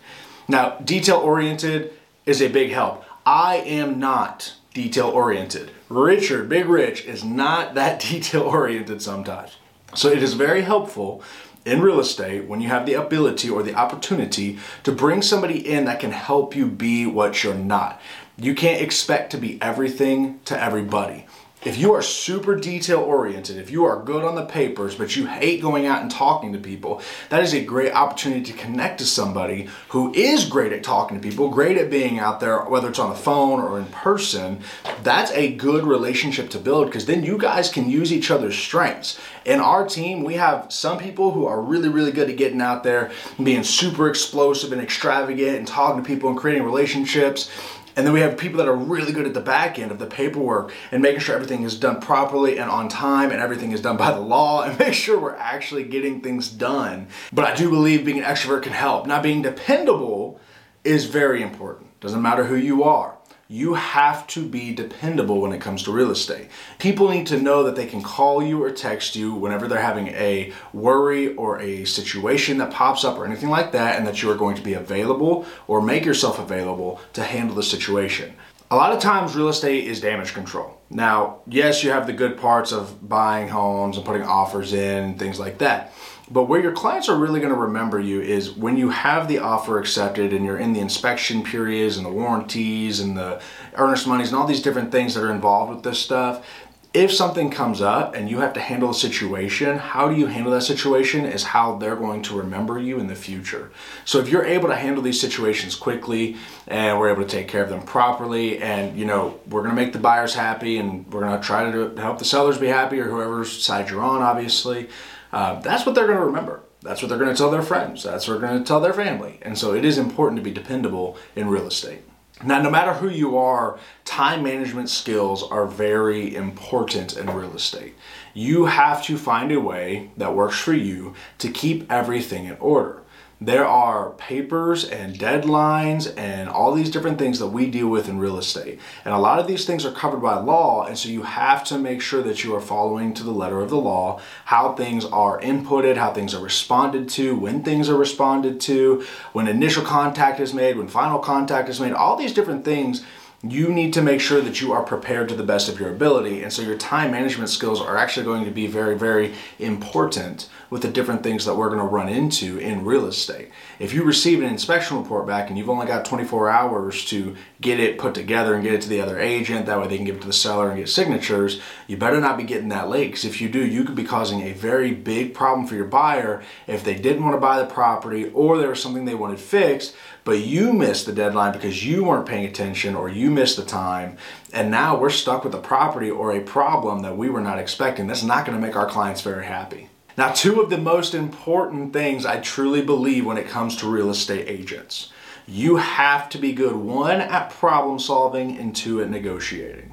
Now, 0.48 0.78
detail 0.78 1.18
oriented 1.18 1.92
is 2.26 2.42
a 2.42 2.50
big 2.50 2.72
help. 2.72 3.04
I 3.26 3.58
am 3.58 4.00
not 4.00 4.54
detail 4.74 5.10
oriented. 5.10 5.72
Richard, 5.90 6.48
Big 6.48 6.68
Rich, 6.68 7.06
is 7.06 7.24
not 7.24 7.74
that 7.74 8.00
detail 8.10 8.44
oriented 8.44 9.02
sometimes. 9.02 9.58
So 9.96 10.10
it 10.10 10.22
is 10.22 10.34
very 10.34 10.62
helpful 10.62 11.24
in 11.66 11.82
real 11.82 12.00
estate 12.00 12.46
when 12.46 12.62
you 12.62 12.70
have 12.70 12.86
the 12.86 12.94
ability 12.94 13.50
or 13.50 13.64
the 13.64 13.76
opportunity 13.76 14.60
to 14.84 14.92
bring 14.92 15.22
somebody 15.22 15.68
in 15.68 15.86
that 15.86 16.00
can 16.00 16.12
help 16.12 16.56
you 16.56 16.68
be 16.68 17.06
what 17.06 17.44
you're 17.44 17.54
not. 17.54 18.00
You 18.38 18.56
can't 18.56 18.82
expect 18.82 19.32
to 19.32 19.38
be 19.38 19.62
everything 19.62 20.40
to 20.46 20.62
everybody. 20.62 21.26
If 21.66 21.78
you 21.78 21.94
are 21.94 22.02
super 22.02 22.56
detail 22.56 23.00
oriented, 23.00 23.58
if 23.58 23.70
you 23.70 23.84
are 23.84 24.02
good 24.02 24.24
on 24.24 24.36
the 24.36 24.46
papers, 24.46 24.96
but 24.96 25.18
you 25.18 25.28
hate 25.28 25.62
going 25.62 25.86
out 25.86 26.02
and 26.02 26.10
talking 26.10 26.54
to 26.54 26.58
people, 26.58 27.02
that 27.28 27.44
is 27.44 27.54
a 27.54 27.62
great 27.62 27.92
opportunity 27.92 28.44
to 28.50 28.58
connect 28.58 29.00
to 29.00 29.06
somebody 29.06 29.68
who 29.90 30.14
is 30.14 30.46
great 30.46 30.72
at 30.72 30.84
talking 30.84 31.20
to 31.20 31.28
people, 31.28 31.50
great 31.50 31.78
at 31.78 31.92
being 31.92 32.18
out 32.18 32.40
there, 32.40 32.62
whether 32.62 32.88
it's 32.88 32.98
on 32.98 33.10
the 33.10 33.16
phone 33.16 33.60
or 33.60 33.78
in 33.78 33.88
person. 33.88 34.62
That's 35.04 35.32
a 35.32 35.54
good 35.54 35.84
relationship 35.84 36.50
to 36.52 36.60
build 36.60 36.86
because 36.86 37.08
then 37.08 37.26
you 37.26 37.38
guys 37.38 37.70
can 37.70 37.90
use 37.90 38.14
each 38.14 38.32
other's 38.32 38.58
strengths. 38.58 39.20
In 39.44 39.60
our 39.60 39.86
team, 39.86 40.24
we 40.24 40.36
have 40.36 40.72
some 40.72 40.98
people 40.98 41.32
who 41.32 41.46
are 41.46 41.62
really, 41.62 41.90
really 41.90 42.14
good 42.14 42.30
at 42.30 42.38
getting 42.38 42.62
out 42.62 42.84
there 42.84 43.12
being 43.44 43.64
super 43.64 44.08
explosive 44.08 44.72
and 44.72 44.82
extravagant 44.82 45.58
and 45.58 45.68
talking 45.68 46.02
to 46.02 46.08
people 46.08 46.30
and 46.30 46.38
creating 46.38 46.64
relationships. 46.64 47.52
And 47.96 48.06
then 48.06 48.14
we 48.14 48.22
have 48.22 48.38
people 48.38 48.58
that 48.58 48.68
are 48.68 48.76
really 48.76 49.12
good 49.12 49.26
at 49.26 49.34
the 49.34 49.42
back 49.42 49.78
end 49.78 49.92
of 49.92 50.00
the 50.00 50.06
paperwork 50.06 50.74
and 50.92 51.02
making 51.02 51.20
sure 51.20 51.36
everything 51.36 51.64
is 51.64 51.78
done 51.78 52.00
properly 52.02 52.58
and 52.58 52.70
on 52.70 52.90
time 52.90 53.32
and 53.32 53.40
everything 53.40 53.72
is 53.72 53.82
done 53.82 53.98
by 53.98 54.12
the 54.12 54.20
law 54.20 54.64
and 54.64 54.78
make 54.80 54.94
sure 54.94 55.20
we're 55.20 55.36
actually 55.36 55.84
getting 55.84 56.22
things 56.22 56.50
done. 56.50 57.08
But 57.32 57.46
I 57.46 57.56
do 57.56 57.70
believe 57.70 58.06
being 58.06 58.20
an 58.20 58.26
extrovert 58.26 58.64
can 58.64 58.74
help. 58.74 59.06
Not 59.06 59.24
being 59.24 59.42
dependable 59.42 60.40
is 60.84 61.06
very 61.06 61.42
important. 61.42 62.00
Doesn't 62.00 62.22
matter 62.22 62.46
who 62.46 62.56
you 62.56 62.84
are 62.84 63.19
you 63.52 63.74
have 63.74 64.28
to 64.28 64.46
be 64.46 64.76
dependable 64.76 65.42
when 65.42 65.52
it 65.52 65.60
comes 65.60 65.82
to 65.82 65.92
real 65.92 66.12
estate. 66.12 66.48
People 66.78 67.10
need 67.10 67.26
to 67.26 67.42
know 67.42 67.64
that 67.64 67.76
they 67.76 67.88
can 67.88 68.04
call 68.04 68.44
you 68.44 68.62
or 68.64 68.70
text 68.70 69.16
you 69.16 69.34
whenever 69.34 69.68
they're 69.68 69.82
having 69.82 70.10
a 70.10 70.54
worry 70.72 71.34
or 71.34 71.60
a 71.60 71.84
situation 71.84 72.60
that 72.60 72.70
pops 72.70 73.04
up 73.04 73.18
or 73.18 73.26
anything 73.26 73.50
like 73.50 73.72
that, 73.72 73.98
and 73.98 74.06
that 74.06 74.22
you 74.22 74.30
are 74.30 74.36
going 74.36 74.56
to 74.56 74.62
be 74.62 74.76
available 74.76 75.48
or 75.66 75.82
make 75.82 76.06
yourself 76.06 76.38
available 76.38 77.02
to 77.14 77.24
handle 77.24 77.56
the 77.56 77.64
situation. 77.64 78.36
A 78.70 78.76
lot 78.76 78.94
of 78.94 79.00
times, 79.00 79.36
real 79.36 79.50
estate 79.50 79.86
is 79.86 80.00
damage 80.00 80.36
control. 80.36 80.80
Now, 80.92 81.40
yes, 81.48 81.84
you 81.84 81.90
have 81.90 82.06
the 82.06 82.14
good 82.14 82.38
parts 82.38 82.72
of 82.72 83.10
buying 83.10 83.48
homes 83.48 83.98
and 83.98 84.06
putting 84.06 84.22
offers 84.22 84.74
in, 84.74 85.18
things 85.18 85.40
like 85.40 85.58
that. 85.58 85.92
But 86.32 86.44
where 86.44 86.62
your 86.62 86.72
clients 86.72 87.10
are 87.10 87.18
really 87.18 87.40
going 87.40 87.54
to 87.54 87.60
remember 87.60 88.00
you 88.00 88.22
is 88.22 88.52
when 88.52 88.78
you 88.78 88.90
have 88.90 89.28
the 89.28 89.40
offer 89.40 89.80
accepted 89.80 90.32
and 90.32 90.46
you're 90.46 90.60
in 90.60 90.74
the 90.74 90.80
inspection 90.80 91.44
periods 91.44 91.98
and 91.98 92.06
the 92.06 92.12
warranties 92.12 93.00
and 93.00 93.18
the 93.18 93.42
earnest 93.76 94.06
monies 94.06 94.30
and 94.30 94.38
all 94.38 94.46
these 94.46 94.62
different 94.62 94.92
things 94.92 95.16
that 95.16 95.24
are 95.24 95.32
involved 95.32 95.74
with 95.74 95.84
this 95.84 96.00
stuff. 96.00 96.46
If 96.92 97.12
something 97.12 97.52
comes 97.52 97.82
up 97.82 98.16
and 98.16 98.30
you 98.30 98.40
have 98.40 98.54
to 98.54 98.60
handle 98.60 98.90
a 98.90 98.96
situation, 98.96 99.78
how 99.78 100.10
do 100.10 100.16
you 100.16 100.26
handle 100.26 100.52
that 100.54 100.64
situation 100.64 101.24
is 101.26 101.44
how 101.44 101.78
they're 101.78 101.96
going 101.96 102.24
to 102.24 102.38
remember 102.38 102.80
you 102.80 103.00
in 103.00 103.06
the 103.06 103.16
future. 103.16 103.72
So 104.06 104.20
if 104.20 104.28
you're 104.28 104.46
able 104.46 104.70
to 104.70 104.76
handle 104.76 105.04
these 105.04 105.22
situations 105.22 105.76
quickly 105.76 106.38
and 106.68 107.00
we're 107.00 107.12
able 107.12 107.22
to 107.24 107.30
take 107.30 107.48
care 107.48 107.64
of 107.64 107.70
them 107.70 107.84
properly 107.84 108.60
and 108.60 108.98
you 108.98 109.06
know, 109.06 109.40
we're 109.50 109.62
going 109.62 109.76
to 109.76 109.82
make 109.82 109.94
the 109.94 110.00
buyers 110.00 110.34
happy 110.34 110.78
and 110.78 111.12
we're 111.14 111.22
going 111.22 111.40
to 111.40 111.46
try 111.46 111.72
to 111.72 111.96
help 111.98 112.18
the 112.18 112.26
sellers 112.26 112.58
be 112.58 112.68
happy 112.68 113.00
or 113.00 113.06
whoever's 113.06 113.64
side 113.64 113.90
you're 113.90 114.02
on 114.02 114.24
obviously 114.24 114.90
uh, 115.32 115.60
that's 115.60 115.86
what 115.86 115.96
they're 115.96 116.08
going 116.08 116.20
to 116.20 116.26
remember. 116.26 116.62
That's 116.82 117.02
what 117.02 117.10
they're 117.10 117.18
going 117.18 117.32
to 117.32 117.38
tell 117.38 117.52
their 117.52 117.62
friends. 117.62 118.04
That's 118.04 118.28
what 118.28 118.40
they're 118.40 118.50
going 118.50 118.64
to 118.64 118.68
tell 118.68 118.80
their 118.80 118.94
family. 118.94 119.40
And 119.42 119.58
so 119.58 119.74
it 119.74 119.84
is 119.84 119.98
important 119.98 120.38
to 120.38 120.44
be 120.44 120.52
dependable 120.52 121.18
in 121.36 121.50
real 121.50 121.68
estate. 121.68 122.02
Now, 122.42 122.62
no 122.62 122.70
matter 122.70 122.94
who 122.94 123.10
you 123.10 123.38
are, 123.38 123.78
time 124.06 124.44
management 124.44 124.90
skills 124.90 125.44
are 125.44 125.68
very 125.68 126.34
important 126.34 127.18
in 127.18 127.30
real 127.30 127.54
estate. 127.54 127.96
You 128.34 128.66
have 128.66 129.04
to 129.04 129.18
find 129.18 129.52
a 129.52 129.60
way 129.60 130.12
that 130.16 130.34
works 130.34 130.58
for 130.58 130.74
you 130.74 131.16
to 131.40 131.52
keep 131.52 131.92
everything 131.92 132.46
in 132.46 132.56
order 132.62 133.02
there 133.42 133.66
are 133.66 134.12
papers 134.12 134.84
and 134.84 135.18
deadlines 135.18 136.14
and 136.18 136.50
all 136.50 136.74
these 136.74 136.92
different 136.92 137.18
things 137.18 137.40
that 137.40 137.48
we 137.48 137.70
deal 137.70 137.88
with 137.88 138.10
in 138.10 138.20
real 138.20 138.38
estate. 138.38 138.80
And 139.06 139.14
a 139.14 139.18
lot 139.18 139.40
of 139.40 139.48
these 139.48 139.66
things 139.66 139.86
are 139.86 139.92
covered 139.92 140.22
by 140.22 140.40
law, 140.40 140.86
and 140.86 140.98
so 140.98 141.08
you 141.08 141.24
have 141.24 141.64
to 141.66 141.78
make 141.78 142.02
sure 142.02 142.22
that 142.24 142.44
you 142.44 142.54
are 142.56 142.62
following 142.62 143.14
to 143.14 143.24
the 143.24 143.32
letter 143.32 143.62
of 143.62 143.70
the 143.70 143.78
law 143.78 144.20
how 144.46 144.74
things 144.74 145.06
are 145.06 145.40
inputted, 145.40 145.96
how 145.96 146.12
things 146.12 146.34
are 146.34 146.44
responded 146.44 147.08
to, 147.10 147.36
when 147.36 147.64
things 147.64 147.88
are 147.88 147.98
responded 147.98 148.60
to, 148.62 149.06
when 149.32 149.48
initial 149.48 149.84
contact 149.84 150.42
is 150.42 150.54
made, 150.54 150.78
when 150.78 150.90
final 150.90 151.20
contact 151.20 151.70
is 151.70 151.80
made, 151.80 151.94
all 151.94 152.18
these 152.18 152.34
different 152.34 152.66
things 152.66 153.06
you 153.42 153.72
need 153.72 153.94
to 153.94 154.02
make 154.02 154.20
sure 154.20 154.42
that 154.42 154.60
you 154.60 154.74
are 154.74 154.84
prepared 154.84 155.30
to 155.30 155.36
the 155.36 155.44
best 155.44 155.70
of 155.70 155.80
your 155.80 155.90
ability. 155.90 156.44
And 156.44 156.52
so 156.52 156.62
your 156.62 156.78
time 156.78 157.12
management 157.12 157.50
skills 157.50 157.80
are 157.80 157.96
actually 157.96 158.26
going 158.26 158.44
to 158.44 158.52
be 158.52 158.68
very, 158.68 158.98
very 158.98 159.34
important 159.60 160.50
with 160.70 160.82
the 160.82 160.90
different 160.90 161.24
things 161.24 161.46
that 161.46 161.56
we're 161.56 161.70
going 161.70 161.80
to 161.80 161.86
run 161.86 162.10
into 162.10 162.58
in 162.58 162.84
real 162.84 163.06
estate. 163.06 163.50
If 163.80 163.94
you 163.94 164.04
receive 164.04 164.40
an 164.40 164.50
inspection 164.50 164.98
report 164.98 165.26
back 165.26 165.48
and 165.48 165.58
you've 165.58 165.70
only 165.70 165.88
got 165.88 166.04
24 166.04 166.50
hours 166.50 167.06
to 167.06 167.36
get 167.62 167.80
it 167.80 167.98
put 167.98 168.14
together 168.14 168.56
and 168.56 168.64
get 168.64 168.74
it 168.74 168.82
to 168.82 168.90
the 168.90 169.02
other 169.02 169.20
agent, 169.20 169.66
that 169.68 169.80
way 169.80 169.88
they 169.88 169.96
can 169.96 170.06
give 170.06 170.18
it 170.18 170.22
to 170.22 170.28
the 170.28 170.34
seller 170.34 170.70
and 170.70 170.78
get 170.78 170.90
signatures, 170.90 171.62
you 171.88 171.96
better 171.96 172.20
not 172.20 172.38
be 172.38 172.44
getting 172.44 172.70
that 172.70 172.90
late 172.90 173.08
because 173.08 173.26
if 173.26 173.40
you 173.40 173.48
do, 173.48 173.66
you 173.66 173.86
could 173.86 173.96
be 173.96 174.04
causing 174.04 174.42
a 174.42 174.52
very 174.52 174.92
big 174.92 175.34
problem 175.34 175.66
for 175.66 175.76
your 175.76 175.86
buyer 175.86 176.44
if 176.68 176.84
they 176.84 176.96
didn't 176.96 177.24
want 177.24 177.36
to 177.36 177.40
buy 177.40 177.58
the 177.58 177.66
property 177.66 178.30
or 178.34 178.58
there 178.58 178.70
was 178.70 178.82
something 178.82 179.06
they 179.06 179.16
wanted 179.16 179.40
fixed 179.40 179.96
but 180.30 180.40
you 180.40 180.74
missed 180.74 181.08
the 181.08 181.12
deadline 181.12 181.52
because 181.52 181.84
you 181.84 182.04
weren't 182.04 182.28
paying 182.28 182.46
attention 182.46 182.94
or 182.94 183.10
you 183.10 183.29
missed 183.30 183.58
the 183.58 183.66
time. 183.66 184.18
And 184.52 184.70
now 184.72 184.98
we're 184.98 185.10
stuck 185.10 185.44
with 185.44 185.54
a 185.54 185.60
property 185.60 186.10
or 186.10 186.32
a 186.32 186.42
problem 186.42 187.02
that 187.02 187.18
we 187.18 187.30
were 187.30 187.42
not 187.42 187.60
expecting. 187.60 188.08
That's 188.08 188.24
not 188.24 188.46
going 188.46 188.60
to 188.60 188.66
make 188.66 188.76
our 188.76 188.90
clients 188.90 189.22
very 189.22 189.46
happy. 189.46 189.90
Now, 190.18 190.32
two 190.34 190.60
of 190.60 190.70
the 190.70 190.78
most 190.78 191.14
important 191.14 191.94
things 191.94 192.26
I 192.26 192.42
truly 192.42 192.82
believe 192.82 193.26
when 193.26 193.38
it 193.38 193.48
comes 193.48 193.78
to 193.78 193.90
real 193.90 194.10
estate 194.10 194.50
agents. 194.50 195.12
You 195.48 195.78
have 195.78 196.30
to 196.30 196.38
be 196.38 196.52
good, 196.52 196.76
one, 196.76 197.22
at 197.22 197.52
problem 197.52 198.00
solving, 198.00 198.58
and 198.58 198.76
two, 198.76 199.02
at 199.02 199.10
negotiating. 199.10 199.89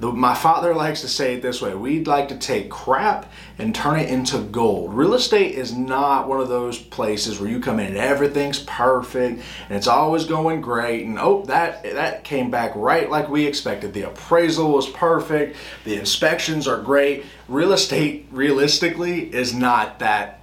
The, 0.00 0.10
my 0.10 0.34
father 0.34 0.74
likes 0.74 1.02
to 1.02 1.08
say 1.08 1.34
it 1.34 1.42
this 1.42 1.60
way 1.60 1.74
we'd 1.74 2.06
like 2.06 2.28
to 2.28 2.38
take 2.38 2.70
crap 2.70 3.30
and 3.58 3.74
turn 3.74 4.00
it 4.00 4.08
into 4.08 4.38
gold. 4.38 4.94
Real 4.94 5.12
estate 5.12 5.54
is 5.54 5.74
not 5.74 6.26
one 6.26 6.40
of 6.40 6.48
those 6.48 6.78
places 6.78 7.38
where 7.38 7.50
you 7.50 7.60
come 7.60 7.78
in 7.78 7.88
and 7.88 7.98
everything's 7.98 8.60
perfect 8.60 9.42
and 9.68 9.76
it's 9.76 9.86
always 9.86 10.24
going 10.24 10.62
great 10.62 11.04
and 11.04 11.18
oh 11.18 11.44
that 11.44 11.82
that 11.82 12.24
came 12.24 12.50
back 12.50 12.72
right 12.74 13.10
like 13.10 13.28
we 13.28 13.46
expected. 13.46 13.92
The 13.92 14.08
appraisal 14.08 14.72
was 14.72 14.88
perfect, 14.88 15.58
the 15.84 15.96
inspections 15.96 16.66
are 16.66 16.80
great. 16.80 17.26
Real 17.46 17.74
estate 17.74 18.26
realistically 18.30 19.32
is 19.34 19.52
not 19.52 19.98
that 19.98 20.40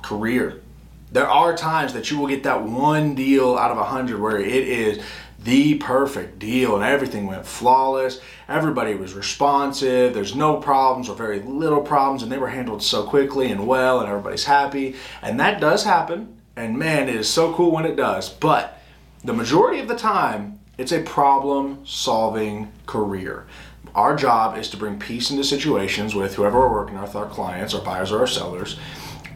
career. 0.00 0.62
There 1.10 1.28
are 1.28 1.56
times 1.56 1.92
that 1.94 2.10
you 2.10 2.18
will 2.18 2.28
get 2.28 2.44
that 2.44 2.62
one 2.62 3.16
deal 3.16 3.56
out 3.56 3.72
of 3.72 3.78
a 3.78 3.84
hundred 3.84 4.20
where 4.20 4.38
it 4.38 4.46
is 4.48 5.02
the 5.46 5.76
perfect 5.76 6.40
deal 6.40 6.74
and 6.74 6.84
everything 6.84 7.24
went 7.24 7.46
flawless. 7.46 8.20
Everybody 8.48 8.94
was 8.94 9.14
responsive. 9.14 10.12
There's 10.12 10.34
no 10.34 10.56
problems 10.56 11.08
or 11.08 11.14
very 11.14 11.38
little 11.38 11.82
problems, 11.82 12.24
and 12.24 12.32
they 12.32 12.36
were 12.36 12.48
handled 12.48 12.82
so 12.82 13.04
quickly 13.04 13.52
and 13.52 13.64
well, 13.64 14.00
and 14.00 14.08
everybody's 14.08 14.44
happy. 14.44 14.96
And 15.22 15.38
that 15.38 15.60
does 15.60 15.84
happen. 15.84 16.36
And 16.56 16.76
man, 16.76 17.08
it 17.08 17.14
is 17.14 17.28
so 17.28 17.54
cool 17.54 17.70
when 17.70 17.86
it 17.86 17.94
does. 17.94 18.28
But 18.28 18.82
the 19.22 19.32
majority 19.32 19.78
of 19.78 19.86
the 19.86 19.94
time, 19.96 20.58
it's 20.78 20.92
a 20.92 21.02
problem 21.02 21.86
solving 21.86 22.72
career. 22.86 23.46
Our 23.94 24.16
job 24.16 24.58
is 24.58 24.68
to 24.70 24.76
bring 24.76 24.98
peace 24.98 25.30
into 25.30 25.44
situations 25.44 26.12
with 26.16 26.34
whoever 26.34 26.58
we're 26.58 26.72
working 26.72 27.00
with, 27.00 27.14
our 27.14 27.28
clients, 27.28 27.72
our 27.72 27.82
buyers, 27.82 28.10
or 28.10 28.18
our 28.18 28.26
sellers 28.26 28.78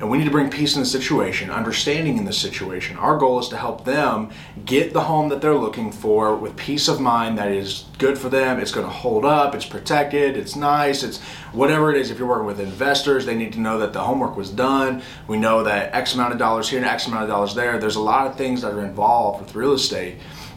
and 0.01 0.09
we 0.09 0.17
need 0.17 0.25
to 0.25 0.31
bring 0.31 0.49
peace 0.49 0.77
in 0.77 0.81
the 0.81 0.87
situation, 0.87 1.51
understanding 1.51 2.17
in 2.17 2.25
the 2.25 2.33
situation. 2.33 2.97
Our 2.97 3.19
goal 3.19 3.39
is 3.39 3.49
to 3.49 3.59
help 3.59 3.85
them 3.85 4.31
get 4.65 4.95
the 4.95 5.03
home 5.03 5.29
that 5.29 5.43
they're 5.43 5.55
looking 5.55 5.93
for 5.93 6.35
with 6.35 6.57
peace 6.57 6.89
of 6.89 7.01
mind 7.01 7.37
that 7.37 7.53
is 7.53 7.85
good 7.99 8.17
for 8.17 8.31
them. 8.31 8.59
It's 8.59 8.73
going 8.73 8.87
to 8.87 8.93
hold 8.93 9.27
up, 9.27 9.55
it's 9.55 9.67
protected, 9.67 10.39
it's 10.39 10.57
nice, 10.57 11.03
it's 11.03 11.21
whatever 11.53 11.91
it 11.91 11.99
is. 11.99 12.11
If 12.11 12.19
you're 12.19 12.27
working 12.27 12.47
with 12.47 12.61
investors, 12.61 13.27
they 13.27 13.37
need 13.37 13.53
to 13.53 13.61
know 13.61 13.79
that 13.79 13.93
the 13.93 14.01
homework 14.01 14.39
was 14.39 14.49
done. 14.49 15.03
We 15.29 15.37
know 15.37 15.63
that 15.65 15.95
X 15.95 16.15
amount 16.15 16.33
of 16.33 16.39
dollars 16.39 16.71
here 16.71 16.79
and 16.79 16.89
X 16.89 17.07
amount 17.07 17.25
of 17.25 17.29
dollars 17.29 17.55
there. 17.55 17.79
There's 17.79 17.97
a 17.97 18.01
lot 18.01 18.27
of 18.27 18.37
things 18.37 18.63
that 18.63 18.73
are 18.73 18.85
involved 18.85 19.45
with 19.45 19.55
real 19.55 19.75
estate. 19.75 20.17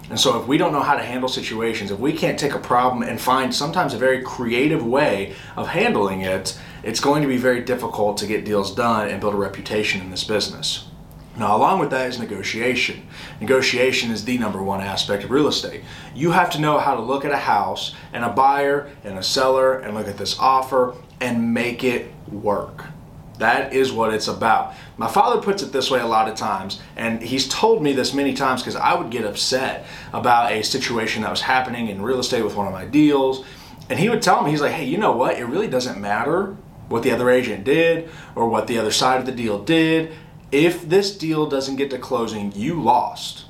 And 0.10 0.20
so, 0.20 0.40
if 0.40 0.48
we 0.48 0.58
don't 0.58 0.74
know 0.74 0.82
how 0.82 0.96
to 0.96 1.04
handle 1.04 1.30
situations, 1.30 1.90
if 1.90 2.00
we 2.00 2.14
can't 2.14 2.38
take 2.38 2.54
a 2.54 2.60
problem 2.60 3.04
and 3.04 3.20
find 3.20 3.56
sometimes 3.56 3.94
a 3.94 3.98
very 3.98 4.22
creative 4.22 4.86
way 4.86 5.34
of 5.56 5.68
handling 5.68 6.22
it, 6.22 6.60
it's 6.84 7.00
going 7.00 7.22
to 7.22 7.28
be 7.28 7.38
very 7.38 7.62
difficult 7.62 8.18
to 8.18 8.28
get 8.28 8.46
deals 8.46 8.76
done 8.76 9.10
and 9.10 9.22
build 9.22 9.34
a 9.34 9.38
reputation 9.38 10.02
in 10.02 10.12
this 10.12 10.24
business. 10.24 10.86
Now, 11.36 11.56
along 11.56 11.80
with 11.80 11.90
that 11.90 12.10
is 12.10 12.20
negotiation. 12.20 13.08
Negotiation 13.42 14.12
is 14.12 14.24
the 14.24 14.38
number 14.38 14.62
one 14.62 14.82
aspect 14.82 15.24
of 15.24 15.32
real 15.32 15.48
estate. 15.48 15.82
You 16.14 16.32
have 16.32 16.52
to 16.52 16.60
know 16.60 16.78
how 16.78 16.96
to 16.96 17.02
look 17.02 17.26
at 17.26 17.32
a 17.32 17.38
house 17.38 17.96
and 18.12 18.24
a 18.24 18.30
buyer 18.30 18.92
and 19.04 19.18
a 19.18 19.24
seller 19.24 19.80
and 19.80 19.96
look 19.96 20.08
at 20.08 20.18
this 20.18 20.38
offer 20.38 20.94
and 21.20 21.54
make 21.54 21.84
it 21.84 22.12
work. 22.32 22.86
That 23.40 23.74
is 23.74 23.92
what 23.92 24.14
it's 24.14 24.28
about. 24.28 24.76
My 24.98 25.08
father 25.08 25.42
puts 25.42 25.64
it 25.64 25.72
this 25.72 25.90
way 25.90 26.00
a 26.00 26.06
lot 26.06 26.30
of 26.30 26.36
times, 26.36 26.80
and 26.96 27.20
he's 27.20 27.48
told 27.50 27.82
me 27.82 27.94
this 27.94 28.14
many 28.14 28.36
times 28.36 28.62
because 28.62 28.76
I 28.76 28.94
would 28.94 29.10
get 29.10 29.26
upset 29.26 29.88
about 30.14 30.52
a 30.52 30.64
situation 30.64 31.24
that 31.24 31.32
was 31.32 31.42
happening 31.42 31.88
in 31.88 32.04
real 32.04 32.20
estate 32.20 32.44
with 32.44 32.56
one 32.56 32.68
of 32.68 32.74
my 32.74 32.86
deals. 32.86 33.44
And 33.90 33.98
he 33.98 34.08
would 34.08 34.22
tell 34.22 34.44
me, 34.44 34.52
he's 34.52 34.62
like, 34.62 34.74
hey, 34.74 34.86
you 34.86 35.00
know 35.00 35.14
what? 35.14 35.40
It 35.40 35.46
really 35.46 35.68
doesn't 35.68 36.00
matter 36.00 36.56
what 36.94 37.02
the 37.02 37.12
other 37.12 37.32
agent 37.32 37.64
did 37.64 38.08
or 38.36 38.48
what 38.48 38.68
the 38.68 38.78
other 38.78 38.92
side 38.92 39.20
of 39.20 39.26
the 39.26 39.32
deal 39.32 39.58
did. 39.64 40.14
If 40.52 40.88
this 40.88 41.18
deal 41.18 41.50
doesn't 41.50 41.78
get 41.78 41.90
to 41.90 41.98
closing, 41.98 42.52
you 42.56 42.80
lost. 42.80 43.46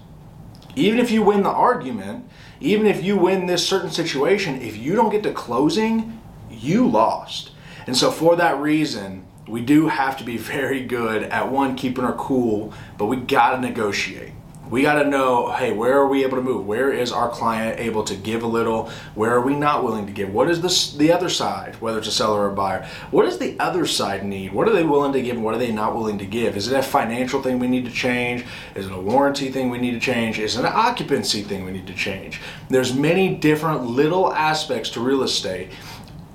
Even 0.78 0.98
if 0.98 1.12
you 1.12 1.22
win 1.22 1.44
the 1.44 1.50
argument, 1.50 2.26
even 2.62 2.88
if 2.88 3.04
you 3.04 3.18
win 3.18 3.46
this 3.46 3.68
certain 3.68 3.92
situation, 3.92 4.62
if 4.62 4.78
you 4.78 4.96
don't 4.96 5.12
get 5.12 5.24
to 5.24 5.34
closing, 5.34 6.22
you 6.50 6.88
lost. 6.88 7.52
And 7.86 7.98
so, 7.98 8.12
for 8.12 8.38
that 8.38 8.58
reason, 8.60 9.26
we 9.46 9.60
do 9.60 9.90
have 9.90 10.16
to 10.20 10.24
be 10.24 10.38
very 10.56 10.82
good 10.86 11.24
at 11.24 11.52
one, 11.52 11.76
keeping 11.76 12.06
our 12.06 12.16
cool, 12.16 12.74
but 12.98 13.08
we 13.08 13.18
gotta 13.18 13.60
negotiate. 13.60 14.32
We 14.70 14.82
got 14.82 15.04
to 15.04 15.10
know, 15.10 15.52
hey, 15.52 15.74
where 15.74 15.98
are 15.98 16.08
we 16.08 16.24
able 16.24 16.38
to 16.38 16.42
move? 16.42 16.66
Where 16.66 16.92
is 16.92 17.12
our 17.12 17.30
client 17.30 17.80
able 17.80 18.04
to 18.06 18.16
give 18.16 18.44
a 18.44 18.48
little? 18.48 18.90
Where 19.14 19.34
are 19.34 19.42
we 19.42 19.56
not 19.56 19.84
willing 19.84 20.06
to 20.08 20.12
give? 20.14 20.34
What 20.34 20.50
is 20.50 20.62
this, 20.62 20.94
the 20.94 21.12
other 21.12 21.30
side, 21.30 21.76
whether 21.82 21.98
it's 21.98 22.08
a 22.08 22.12
seller 22.12 22.40
or 22.40 22.50
a 22.50 22.56
buyer? 22.56 22.88
What 23.12 23.26
does 23.26 23.38
the 23.38 23.60
other 23.60 23.86
side 23.86 24.26
need? 24.26 24.54
What 24.54 24.70
are 24.70 24.74
they 24.74 24.84
willing 24.84 25.12
to 25.14 25.22
give 25.22 25.36
and 25.36 25.44
what 25.44 25.54
are 25.54 25.60
they 25.60 25.72
not 25.72 25.96
willing 25.96 26.18
to 26.18 26.26
give? 26.26 26.56
Is 26.56 26.72
it 26.72 26.80
a 26.80 26.82
financial 26.82 27.42
thing 27.42 27.60
we 27.60 27.68
need 27.68 27.86
to 27.86 27.92
change? 27.92 28.46
Is 28.74 28.86
it 28.86 28.92
a 28.94 29.00
warranty 29.00 29.52
thing 29.52 29.70
we 29.70 29.80
need 29.80 29.92
to 29.92 30.00
change? 30.00 30.40
Is 30.40 30.56
it 30.56 30.66
an 30.66 30.72
occupancy 30.74 31.44
thing 31.44 31.66
we 31.66 31.72
need 31.72 31.88
to 31.88 31.94
change? 31.94 32.40
There's 32.70 32.96
many 32.96 33.36
different 33.36 33.84
little 33.84 34.34
aspects 34.34 34.90
to 34.92 35.02
real 35.02 35.24
estate 35.24 35.72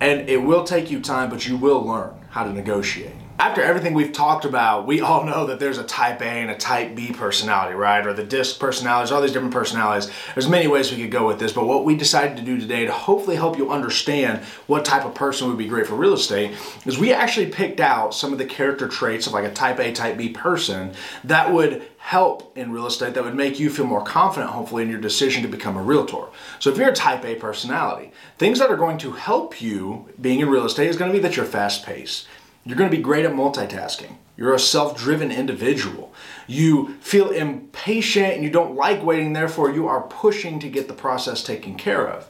and 0.01 0.29
it 0.29 0.37
will 0.37 0.65
take 0.65 0.91
you 0.91 1.01
time, 1.01 1.31
but 1.31 1.49
you 1.49 1.57
will 1.57 1.83
learn 1.83 2.15
how 2.29 2.45
to 2.45 2.53
negotiate 2.53 3.17
after 3.39 3.63
everything 3.63 3.95
we've 3.95 4.13
talked 4.13 4.45
about, 4.45 4.85
we 4.85 5.01
all 5.01 5.23
know 5.25 5.47
that 5.47 5.61
there's 5.61 5.79
a 5.79 5.85
type 5.85 6.21
A 6.23 6.25
and 6.25 6.51
a 6.51 6.57
type 6.57 6.97
B 6.97 7.13
personality, 7.13 7.77
right? 7.77 8.05
Or 8.05 8.13
the 8.13 8.25
disc 8.25 8.59
personalities, 8.59 9.13
all 9.13 9.23
these 9.23 9.33
different 9.33 9.55
personalities. 9.55 10.11
There's 10.35 10.49
many 10.49 10.67
ways 10.67 10.91
we 10.91 11.01
could 11.01 11.13
go 11.13 11.25
with 11.25 11.39
this, 11.39 11.53
but 11.53 11.65
what 11.65 11.85
we 11.85 11.95
decided 11.97 12.37
to 12.39 12.43
do 12.43 12.59
today 12.59 12.85
to 12.85 12.93
hopefully 12.93 13.37
help 13.37 13.57
you 13.57 13.71
understand 13.71 14.45
what 14.67 14.85
type 14.85 15.05
of 15.05 15.15
person 15.15 15.47
would 15.47 15.59
be 15.59 15.69
great 15.69 15.87
for 15.87 15.95
real 15.95 16.15
estate 16.15 16.57
is 16.85 16.99
we 16.99 17.13
actually 17.13 17.47
picked 17.47 17.79
out 17.79 18.13
some 18.13 18.33
of 18.33 18.39
the 18.39 18.45
character 18.45 18.89
traits 18.89 19.29
of 19.29 19.33
like 19.33 19.45
a 19.45 19.53
type 19.53 19.79
A, 19.79 19.93
type 19.93 20.17
B 20.17 20.31
person 20.31 20.93
that 21.23 21.53
would 21.53 21.89
help 21.99 22.57
in 22.57 22.73
real 22.73 22.87
estate 22.87 23.15
that 23.15 23.23
would 23.23 23.37
make 23.37 23.61
you 23.61 23.71
feel 23.71 23.87
more 23.87 24.03
confident, 24.03 24.51
hopefully, 24.51 24.83
in 24.83 24.91
your 24.91 25.01
decision 25.01 25.43
to 25.43 25.49
become 25.49 25.77
a 25.77 25.83
realtor. 25.83 26.25
So, 26.59 26.71
if 26.71 26.77
you're 26.77 26.89
a 26.89 26.95
type 26.95 27.25
A 27.25 27.37
personality, 27.37 28.13
things 28.39 28.59
that 28.59 28.71
are 28.71 28.77
going 28.77 28.99
to 28.99 29.13
help 29.13 29.61
you 29.61 30.09
being 30.21 30.41
in 30.41 30.49
real 30.49 30.65
estate 30.65 30.89
is 30.89 30.97
going 30.97 31.13
to 31.13 31.17
be 31.17 31.23
that 31.23 31.37
you're 31.37 31.47
fast 31.47 31.85
paced. 31.85 32.27
You're 32.65 32.77
going 32.77 32.91
to 32.91 32.97
be 32.97 33.03
great 33.03 33.25
at 33.25 33.33
multitasking. 33.33 34.17
You're 34.37 34.55
a 34.55 34.59
self 34.59 34.97
driven 34.97 35.33
individual. 35.33 36.13
You 36.47 36.95
feel 37.01 37.31
impatient 37.31 38.35
and 38.35 38.45
you 38.45 38.51
don't 38.51 38.77
like 38.77 39.03
waiting, 39.03 39.33
therefore, 39.33 39.71
you 39.71 39.89
are 39.89 40.03
pushing 40.03 40.61
to 40.61 40.69
get 40.69 40.87
the 40.87 40.95
process 40.95 41.43
taken 41.43 41.75
care 41.75 42.07
of. 42.07 42.29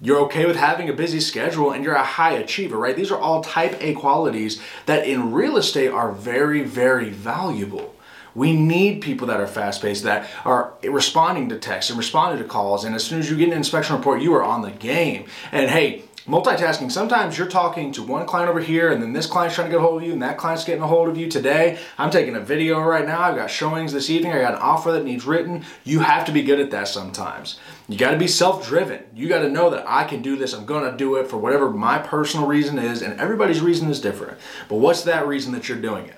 You're 0.00 0.20
okay 0.26 0.46
with 0.46 0.56
having 0.56 0.88
a 0.88 0.92
busy 0.92 1.20
schedule 1.20 1.72
and 1.72 1.82
you're 1.82 1.94
a 1.94 2.04
high 2.04 2.34
achiever, 2.34 2.76
right? 2.76 2.94
These 2.94 3.10
are 3.10 3.18
all 3.18 3.42
type 3.42 3.76
A 3.82 3.94
qualities 3.94 4.60
that 4.86 5.06
in 5.06 5.32
real 5.32 5.56
estate 5.56 5.88
are 5.88 6.12
very, 6.12 6.62
very 6.62 7.10
valuable. 7.10 7.96
We 8.34 8.52
need 8.52 9.00
people 9.00 9.26
that 9.28 9.40
are 9.40 9.48
fast 9.48 9.82
paced, 9.82 10.04
that 10.04 10.30
are 10.44 10.74
responding 10.84 11.48
to 11.48 11.58
texts 11.58 11.90
and 11.90 11.98
responding 11.98 12.40
to 12.40 12.48
calls. 12.48 12.84
And 12.84 12.94
as 12.94 13.02
soon 13.02 13.18
as 13.18 13.28
you 13.28 13.36
get 13.36 13.48
an 13.48 13.54
inspection 13.54 13.96
report, 13.96 14.22
you 14.22 14.34
are 14.34 14.44
on 14.44 14.62
the 14.62 14.70
game. 14.70 15.26
And 15.50 15.68
hey, 15.68 16.04
multitasking. 16.28 16.92
Sometimes 16.92 17.38
you're 17.38 17.48
talking 17.48 17.90
to 17.92 18.02
one 18.02 18.26
client 18.26 18.50
over 18.50 18.60
here 18.60 18.92
and 18.92 19.02
then 19.02 19.14
this 19.14 19.24
client's 19.24 19.54
trying 19.54 19.68
to 19.68 19.70
get 19.70 19.80
a 19.80 19.82
hold 19.82 20.02
of 20.02 20.06
you 20.06 20.12
and 20.12 20.22
that 20.22 20.36
client's 20.36 20.64
getting 20.64 20.82
a 20.82 20.86
hold 20.86 21.08
of 21.08 21.16
you. 21.16 21.26
Today 21.28 21.78
i'm 21.96 22.10
taking 22.10 22.36
a 22.36 22.40
video 22.40 22.80
right 22.80 23.06
now. 23.06 23.22
I've 23.22 23.34
got 23.34 23.50
showings 23.50 23.94
this 23.94 24.10
evening. 24.10 24.32
I 24.32 24.40
got 24.40 24.54
an 24.54 24.60
offer 24.60 24.92
that 24.92 25.04
needs 25.04 25.24
written. 25.24 25.64
You 25.84 26.00
have 26.00 26.26
to 26.26 26.32
be 26.32 26.42
good 26.42 26.60
at 26.60 26.70
that 26.70 26.86
sometimes. 26.86 27.58
You 27.88 27.96
got 27.96 28.10
to 28.10 28.18
be 28.18 28.28
self-driven. 28.28 29.04
You 29.14 29.28
got 29.28 29.40
to 29.40 29.48
know 29.48 29.70
that 29.70 29.88
i 29.88 30.04
can 30.04 30.20
do 30.20 30.36
this. 30.36 30.52
I'm 30.52 30.66
going 30.66 30.90
to 30.90 30.96
do 30.96 31.16
it 31.16 31.28
for 31.28 31.38
whatever 31.38 31.70
my 31.70 31.98
personal 31.98 32.46
reason 32.46 32.78
is 32.78 33.00
and 33.00 33.18
everybody's 33.18 33.62
reason 33.62 33.88
is 33.88 34.00
different. 34.00 34.38
But 34.68 34.76
what's 34.76 35.02
that 35.04 35.26
reason 35.26 35.52
that 35.52 35.68
you're 35.68 35.80
doing 35.80 36.06
it 36.06 36.17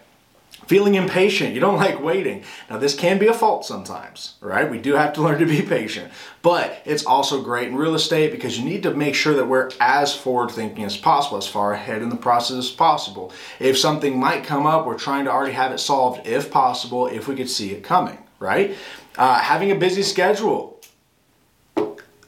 feeling 0.71 0.95
impatient. 0.95 1.53
You 1.53 1.59
don't 1.59 1.79
like 1.79 2.00
waiting. 2.00 2.45
Now, 2.71 2.79
this 2.79 2.95
can 2.95 3.19
be 3.19 3.27
a 3.27 3.35
fault 3.35 3.67
sometimes, 3.67 4.35
right? 4.41 4.71
We 4.71 4.79
do 4.79 4.95
have 4.95 5.12
to 5.15 5.21
learn 5.21 5.41
to 5.41 5.45
be 5.45 5.62
patient, 5.62 6.12
but 6.43 6.81
it's 6.85 7.05
also 7.05 7.43
great 7.43 7.67
in 7.67 7.75
real 7.75 7.97
estate 7.97 8.31
because 8.31 8.57
you 8.57 8.65
need 8.65 8.85
to 8.85 8.95
make 8.95 9.17
sure 9.17 9.35
that 9.35 9.49
we're 9.49 9.73
as 9.81 10.15
forward 10.15 10.53
thinking 10.53 10.85
as 10.85 10.97
possible, 10.97 11.39
as 11.39 11.49
far 11.49 11.73
ahead 11.73 12.03
in 12.03 12.09
the 12.09 12.15
process 12.15 12.57
as 12.57 12.71
possible. 12.71 13.33
If 13.59 13.79
something 13.79 14.17
might 14.17 14.45
come 14.45 14.65
up, 14.65 14.87
we're 14.87 14.97
trying 14.97 15.25
to 15.25 15.33
already 15.33 15.55
have 15.55 15.73
it 15.73 15.79
solved 15.79 16.25
if 16.25 16.53
possible, 16.53 17.09
if 17.09 17.27
we 17.27 17.35
could 17.35 17.50
see 17.50 17.73
it 17.73 17.83
coming, 17.83 18.19
right? 18.39 18.77
Uh, 19.19 19.41
having 19.41 19.73
a 19.73 19.75
busy 19.75 20.05
schedule, 20.05 20.81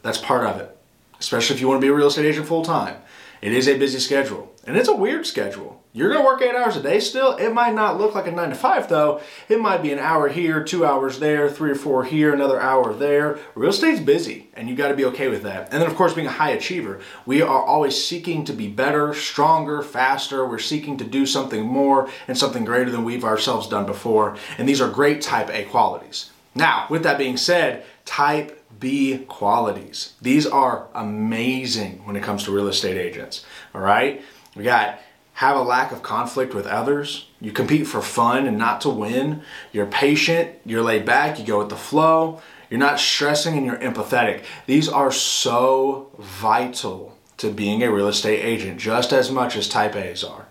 that's 0.02 0.18
part 0.18 0.44
of 0.48 0.60
it, 0.60 0.76
especially 1.20 1.54
if 1.54 1.60
you 1.60 1.68
want 1.68 1.80
to 1.80 1.84
be 1.86 1.92
a 1.92 1.94
real 1.94 2.08
estate 2.08 2.26
agent 2.26 2.48
full 2.48 2.64
time. 2.64 2.96
It 3.40 3.52
is 3.52 3.68
a 3.68 3.78
busy 3.78 4.00
schedule, 4.00 4.51
and 4.64 4.76
it's 4.76 4.88
a 4.88 4.94
weird 4.94 5.26
schedule. 5.26 5.82
You're 5.94 6.08
going 6.08 6.22
to 6.22 6.26
work 6.26 6.40
eight 6.40 6.54
hours 6.54 6.76
a 6.76 6.82
day 6.82 7.00
still. 7.00 7.36
It 7.36 7.52
might 7.52 7.74
not 7.74 7.98
look 7.98 8.14
like 8.14 8.26
a 8.26 8.30
nine 8.30 8.48
to 8.48 8.54
five 8.54 8.88
though. 8.88 9.20
It 9.50 9.60
might 9.60 9.82
be 9.82 9.92
an 9.92 9.98
hour 9.98 10.28
here, 10.28 10.64
two 10.64 10.86
hours 10.86 11.18
there, 11.18 11.50
three 11.50 11.70
or 11.70 11.74
four 11.74 12.04
here, 12.04 12.32
another 12.32 12.58
hour 12.58 12.94
there. 12.94 13.38
Real 13.54 13.70
estate's 13.70 14.00
busy 14.00 14.48
and 14.54 14.70
you 14.70 14.74
got 14.74 14.88
to 14.88 14.96
be 14.96 15.04
okay 15.06 15.28
with 15.28 15.42
that. 15.42 15.70
And 15.70 15.82
then, 15.82 15.90
of 15.90 15.96
course, 15.96 16.14
being 16.14 16.26
a 16.26 16.30
high 16.30 16.50
achiever, 16.50 17.00
we 17.26 17.42
are 17.42 17.62
always 17.62 18.02
seeking 18.02 18.44
to 18.46 18.54
be 18.54 18.68
better, 18.68 19.12
stronger, 19.12 19.82
faster. 19.82 20.48
We're 20.48 20.58
seeking 20.58 20.96
to 20.96 21.04
do 21.04 21.26
something 21.26 21.66
more 21.66 22.08
and 22.26 22.38
something 22.38 22.64
greater 22.64 22.90
than 22.90 23.04
we've 23.04 23.24
ourselves 23.24 23.68
done 23.68 23.84
before. 23.84 24.36
And 24.56 24.66
these 24.66 24.80
are 24.80 24.88
great 24.88 25.20
type 25.20 25.50
A 25.50 25.64
qualities. 25.64 26.30
Now, 26.54 26.86
with 26.88 27.02
that 27.02 27.18
being 27.18 27.36
said, 27.36 27.84
type 28.06 28.64
B 28.80 29.18
qualities. 29.28 30.14
These 30.22 30.46
are 30.46 30.88
amazing 30.94 32.04
when 32.06 32.16
it 32.16 32.22
comes 32.22 32.44
to 32.44 32.50
real 32.50 32.68
estate 32.68 32.96
agents. 32.96 33.44
All 33.74 33.80
right. 33.82 34.22
We 34.54 34.64
got 34.64 34.98
have 35.34 35.56
a 35.56 35.62
lack 35.62 35.92
of 35.92 36.02
conflict 36.02 36.54
with 36.54 36.66
others. 36.66 37.26
You 37.40 37.52
compete 37.52 37.86
for 37.86 38.02
fun 38.02 38.46
and 38.46 38.58
not 38.58 38.80
to 38.82 38.90
win. 38.90 39.42
You're 39.72 39.86
patient, 39.86 40.50
you're 40.64 40.82
laid 40.82 41.04
back, 41.04 41.38
you 41.38 41.46
go 41.46 41.58
with 41.58 41.70
the 41.70 41.76
flow. 41.76 42.40
You're 42.68 42.78
not 42.78 43.00
stressing 43.00 43.56
and 43.56 43.66
you're 43.66 43.76
empathetic. 43.76 44.44
These 44.66 44.88
are 44.88 45.12
so 45.12 46.10
vital 46.18 47.18
to 47.36 47.50
being 47.50 47.82
a 47.82 47.92
real 47.92 48.08
estate 48.08 48.42
agent, 48.42 48.78
just 48.78 49.12
as 49.12 49.30
much 49.30 49.56
as 49.56 49.68
type 49.68 49.96
A's 49.96 50.24
are. 50.24 50.46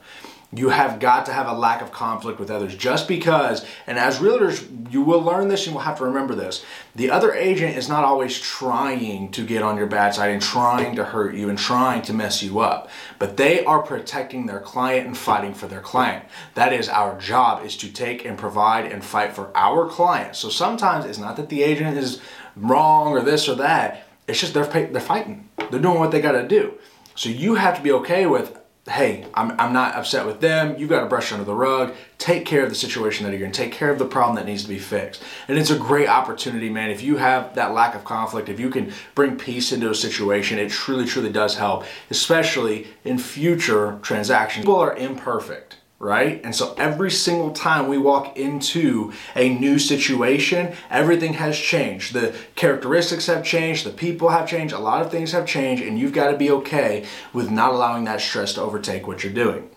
You 0.53 0.67
have 0.69 0.99
got 0.99 1.25
to 1.27 1.33
have 1.33 1.47
a 1.47 1.53
lack 1.53 1.81
of 1.81 1.93
conflict 1.93 2.37
with 2.37 2.51
others 2.51 2.75
just 2.75 3.07
because, 3.07 3.65
and 3.87 3.97
as 3.97 4.19
realtors, 4.19 4.91
you 4.91 5.01
will 5.01 5.21
learn 5.21 5.47
this 5.47 5.65
and 5.65 5.73
will 5.73 5.81
have 5.83 5.99
to 5.99 6.03
remember 6.03 6.35
this. 6.35 6.65
The 6.93 7.09
other 7.09 7.33
agent 7.33 7.77
is 7.77 7.87
not 7.87 8.03
always 8.03 8.37
trying 8.37 9.31
to 9.31 9.45
get 9.45 9.63
on 9.63 9.77
your 9.77 9.87
bad 9.87 10.13
side 10.13 10.31
and 10.31 10.41
trying 10.41 10.97
to 10.97 11.05
hurt 11.05 11.35
you 11.35 11.47
and 11.47 11.57
trying 11.57 12.01
to 12.03 12.13
mess 12.13 12.43
you 12.43 12.59
up, 12.59 12.89
but 13.17 13.37
they 13.37 13.63
are 13.63 13.81
protecting 13.81 14.45
their 14.45 14.59
client 14.59 15.07
and 15.07 15.17
fighting 15.17 15.53
for 15.53 15.67
their 15.67 15.79
client. 15.79 16.25
That 16.55 16.73
is 16.73 16.89
our 16.89 17.17
job 17.17 17.65
is 17.65 17.77
to 17.77 17.89
take 17.89 18.25
and 18.25 18.37
provide 18.37 18.91
and 18.91 19.05
fight 19.05 19.33
for 19.33 19.51
our 19.55 19.87
client. 19.87 20.35
So 20.35 20.49
sometimes 20.49 21.05
it's 21.05 21.17
not 21.17 21.37
that 21.37 21.47
the 21.47 21.63
agent 21.63 21.97
is 21.97 22.19
wrong 22.57 23.13
or 23.13 23.21
this 23.21 23.47
or 23.47 23.55
that. 23.55 24.05
It's 24.27 24.41
just 24.41 24.53
they're, 24.53 24.65
they're 24.65 24.99
fighting. 24.99 25.47
They're 25.69 25.79
doing 25.79 25.99
what 25.99 26.11
they 26.11 26.19
got 26.19 26.33
to 26.33 26.45
do. 26.45 26.73
So 27.15 27.29
you 27.29 27.55
have 27.55 27.77
to 27.77 27.81
be 27.81 27.91
okay 27.93 28.25
with 28.25 28.57
hey, 28.89 29.27
I'm, 29.35 29.51
I'm 29.59 29.73
not 29.73 29.95
upset 29.95 30.25
with 30.25 30.41
them. 30.41 30.75
You've 30.77 30.89
got 30.89 31.01
to 31.01 31.05
brush 31.05 31.31
under 31.31 31.43
the 31.43 31.53
rug. 31.53 31.93
Take 32.17 32.45
care 32.45 32.63
of 32.63 32.69
the 32.69 32.75
situation 32.75 33.25
that 33.25 33.37
you're 33.37 33.45
in. 33.45 33.51
Take 33.51 33.71
care 33.71 33.91
of 33.91 33.99
the 33.99 34.05
problem 34.05 34.35
that 34.37 34.45
needs 34.45 34.63
to 34.63 34.69
be 34.69 34.79
fixed. 34.79 35.23
And 35.47 35.57
it's 35.57 35.69
a 35.69 35.77
great 35.77 36.07
opportunity, 36.07 36.69
man. 36.69 36.89
If 36.89 37.03
you 37.03 37.17
have 37.17 37.53
that 37.55 37.73
lack 37.73 37.93
of 37.93 38.03
conflict, 38.03 38.49
if 38.49 38.59
you 38.59 38.71
can 38.71 38.91
bring 39.13 39.37
peace 39.37 39.71
into 39.71 39.91
a 39.91 39.95
situation, 39.95 40.57
it 40.57 40.71
truly, 40.71 41.05
truly 41.05 41.31
does 41.31 41.55
help, 41.55 41.85
especially 42.09 42.87
in 43.03 43.19
future 43.19 43.99
transactions. 44.01 44.65
People 44.65 44.79
are 44.79 44.95
imperfect 44.95 45.77
right? 46.01 46.41
And 46.43 46.55
so 46.55 46.73
every 46.77 47.11
single 47.11 47.51
time 47.51 47.87
we 47.87 47.97
walk 47.99 48.35
into 48.35 49.13
a 49.35 49.49
new 49.49 49.77
situation, 49.77 50.73
everything 50.89 51.33
has 51.33 51.57
changed. 51.57 52.13
The 52.13 52.35
characteristics 52.55 53.27
have 53.27 53.45
changed, 53.45 53.85
the 53.85 53.91
people 53.91 54.29
have 54.29 54.49
changed, 54.49 54.73
a 54.73 54.79
lot 54.79 55.03
of 55.03 55.11
things 55.11 55.31
have 55.31 55.45
changed, 55.45 55.83
and 55.83 55.99
you've 55.99 56.11
got 56.13 56.31
to 56.31 56.37
be 56.37 56.49
okay 56.49 57.05
with 57.33 57.51
not 57.51 57.71
allowing 57.71 58.05
that 58.05 58.19
stress 58.19 58.53
to 58.53 58.61
overtake 58.61 59.05
what 59.05 59.23
you're 59.23 59.31
doing. 59.31 59.69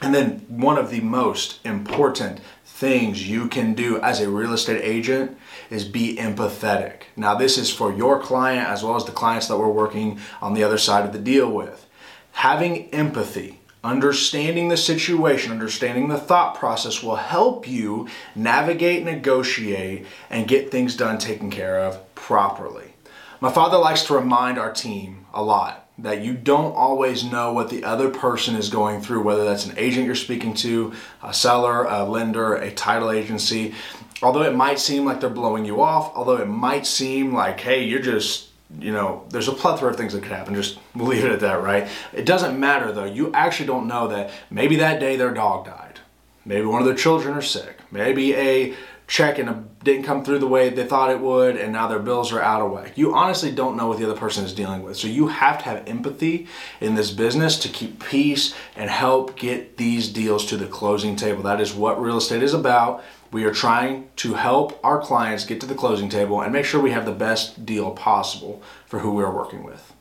And 0.00 0.14
then 0.14 0.44
one 0.48 0.78
of 0.78 0.90
the 0.90 1.00
most 1.00 1.58
important 1.64 2.40
things 2.64 3.28
you 3.28 3.48
can 3.48 3.74
do 3.74 4.00
as 4.00 4.20
a 4.20 4.30
real 4.30 4.52
estate 4.52 4.80
agent 4.82 5.36
is 5.70 5.84
be 5.84 6.16
empathetic. 6.16 7.02
Now, 7.16 7.34
this 7.34 7.58
is 7.58 7.70
for 7.72 7.92
your 7.92 8.20
client 8.20 8.68
as 8.68 8.84
well 8.84 8.96
as 8.96 9.04
the 9.04 9.12
clients 9.12 9.48
that 9.48 9.58
we're 9.58 9.68
working 9.68 10.20
on 10.40 10.54
the 10.54 10.62
other 10.62 10.78
side 10.78 11.04
of 11.04 11.12
the 11.12 11.18
deal 11.18 11.50
with. 11.50 11.86
Having 12.32 12.90
empathy 12.90 13.60
Understanding 13.84 14.68
the 14.68 14.78
situation, 14.78 15.52
understanding 15.52 16.08
the 16.08 16.16
thought 16.16 16.54
process 16.54 17.02
will 17.02 17.16
help 17.16 17.68
you 17.68 18.08
navigate, 18.34 19.04
negotiate, 19.04 20.06
and 20.30 20.48
get 20.48 20.70
things 20.70 20.96
done 20.96 21.18
taken 21.18 21.50
care 21.50 21.78
of 21.78 22.14
properly. 22.14 22.94
My 23.42 23.52
father 23.52 23.76
likes 23.76 24.04
to 24.04 24.14
remind 24.14 24.58
our 24.58 24.72
team 24.72 25.26
a 25.34 25.42
lot 25.42 25.86
that 25.98 26.22
you 26.22 26.32
don't 26.32 26.74
always 26.74 27.24
know 27.24 27.52
what 27.52 27.68
the 27.68 27.84
other 27.84 28.08
person 28.08 28.56
is 28.56 28.70
going 28.70 29.02
through, 29.02 29.22
whether 29.22 29.44
that's 29.44 29.66
an 29.66 29.78
agent 29.78 30.06
you're 30.06 30.14
speaking 30.14 30.54
to, 30.54 30.94
a 31.22 31.34
seller, 31.34 31.84
a 31.84 32.04
lender, 32.04 32.54
a 32.54 32.70
title 32.72 33.10
agency. 33.10 33.74
Although 34.22 34.42
it 34.42 34.56
might 34.56 34.78
seem 34.78 35.04
like 35.04 35.20
they're 35.20 35.28
blowing 35.28 35.66
you 35.66 35.82
off, 35.82 36.10
although 36.16 36.38
it 36.38 36.48
might 36.48 36.86
seem 36.86 37.34
like, 37.34 37.60
hey, 37.60 37.84
you're 37.84 38.00
just 38.00 38.48
you 38.78 38.92
know, 38.92 39.24
there's 39.30 39.48
a 39.48 39.52
plethora 39.52 39.90
of 39.90 39.96
things 39.96 40.12
that 40.12 40.22
could 40.22 40.32
happen. 40.32 40.54
Just 40.54 40.78
leave 40.94 41.24
it 41.24 41.32
at 41.32 41.40
that, 41.40 41.62
right? 41.62 41.88
It 42.12 42.26
doesn't 42.26 42.58
matter 42.58 42.92
though. 42.92 43.04
You 43.04 43.32
actually 43.32 43.66
don't 43.66 43.86
know 43.86 44.08
that 44.08 44.30
maybe 44.50 44.76
that 44.76 45.00
day 45.00 45.16
their 45.16 45.32
dog 45.32 45.66
died. 45.66 46.00
Maybe 46.44 46.66
one 46.66 46.80
of 46.80 46.86
their 46.86 46.96
children 46.96 47.34
are 47.34 47.42
sick. 47.42 47.78
Maybe 47.90 48.34
a 48.34 48.74
check 49.06 49.38
and 49.38 49.68
didn't 49.84 50.04
come 50.04 50.24
through 50.24 50.38
the 50.38 50.46
way 50.46 50.70
they 50.70 50.84
thought 50.84 51.10
it 51.10 51.20
would, 51.20 51.56
and 51.56 51.72
now 51.72 51.86
their 51.86 51.98
bills 51.98 52.32
are 52.32 52.40
out 52.40 52.62
of 52.62 52.70
whack. 52.70 52.96
You 52.96 53.14
honestly 53.14 53.50
don't 53.50 53.76
know 53.76 53.88
what 53.88 53.98
the 53.98 54.04
other 54.04 54.18
person 54.18 54.44
is 54.44 54.54
dealing 54.54 54.82
with. 54.82 54.96
So 54.96 55.08
you 55.08 55.28
have 55.28 55.58
to 55.58 55.64
have 55.64 55.86
empathy 55.86 56.46
in 56.80 56.94
this 56.94 57.10
business 57.10 57.58
to 57.60 57.68
keep 57.68 58.02
peace 58.02 58.54
and 58.76 58.88
help 58.88 59.36
get 59.36 59.76
these 59.76 60.08
deals 60.08 60.46
to 60.46 60.56
the 60.56 60.66
closing 60.66 61.16
table. 61.16 61.42
That 61.42 61.60
is 61.60 61.74
what 61.74 62.00
real 62.00 62.16
estate 62.16 62.42
is 62.42 62.54
about. 62.54 63.04
We 63.34 63.42
are 63.42 63.52
trying 63.52 64.10
to 64.18 64.34
help 64.34 64.78
our 64.84 65.00
clients 65.00 65.44
get 65.44 65.60
to 65.62 65.66
the 65.66 65.74
closing 65.74 66.08
table 66.08 66.40
and 66.40 66.52
make 66.52 66.64
sure 66.64 66.80
we 66.80 66.92
have 66.92 67.04
the 67.04 67.10
best 67.10 67.66
deal 67.66 67.90
possible 67.90 68.62
for 68.86 69.00
who 69.00 69.12
we 69.12 69.24
are 69.24 69.34
working 69.34 69.64
with. 69.64 69.92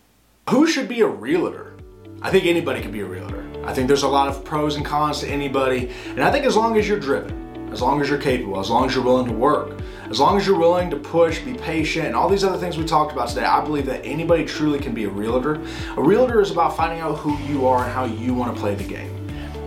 Who 0.52 0.68
should 0.68 0.88
be 0.88 1.02
a 1.02 1.08
realtor? 1.08 1.74
I 2.22 2.30
think 2.30 2.46
anybody 2.46 2.80
can 2.80 2.92
be 2.92 3.00
a 3.00 3.08
realtor. 3.08 3.44
I 3.66 3.74
think 3.74 3.88
there's 3.88 4.04
a 4.04 4.08
lot 4.08 4.28
of 4.28 4.46
pros 4.46 4.76
and 4.76 4.86
cons 4.86 5.22
to 5.22 5.28
anybody, 5.28 5.90
and 6.10 6.24
I 6.24 6.30
think 6.32 6.46
as 6.46 6.56
long 6.56 6.78
as 6.78 6.88
you're 6.88 7.00
driven, 7.00 7.72
as 7.74 7.82
long 7.82 8.04
as 8.04 8.08
you're 8.08 8.22
capable, 8.22 8.60
as 8.60 8.70
long 8.70 8.86
as 8.86 8.94
you're 8.94 9.04
willing 9.04 9.26
to 9.26 9.34
work, 9.34 9.82
as 10.12 10.20
long 10.20 10.38
as 10.38 10.46
you're 10.46 10.60
willing 10.60 10.92
to 10.92 10.98
push, 10.98 11.40
be 11.40 11.56
patient, 11.56 12.06
and 12.06 12.16
all 12.16 12.30
these 12.30 12.44
other 12.44 12.60
things 12.60 12.78
we 12.78 12.86
talked 12.86 13.14
about 13.14 13.30
today, 13.30 13.46
I 13.46 13.66
believe 13.66 13.88
that 13.88 14.06
anybody 14.06 14.46
truly 14.46 14.78
can 14.78 14.94
be 14.94 15.06
a 15.06 15.10
realtor. 15.10 15.60
A 15.98 16.04
realtor 16.04 16.40
is 16.40 16.52
about 16.52 16.78
finding 16.78 17.00
out 17.00 17.18
who 17.18 17.36
you 17.52 17.66
are 17.66 17.84
and 17.84 17.92
how 17.92 18.06
you 18.06 18.36
want 18.36 18.54
to 18.54 18.62
play 18.62 18.76
the 18.76 18.84
game. 18.84 19.10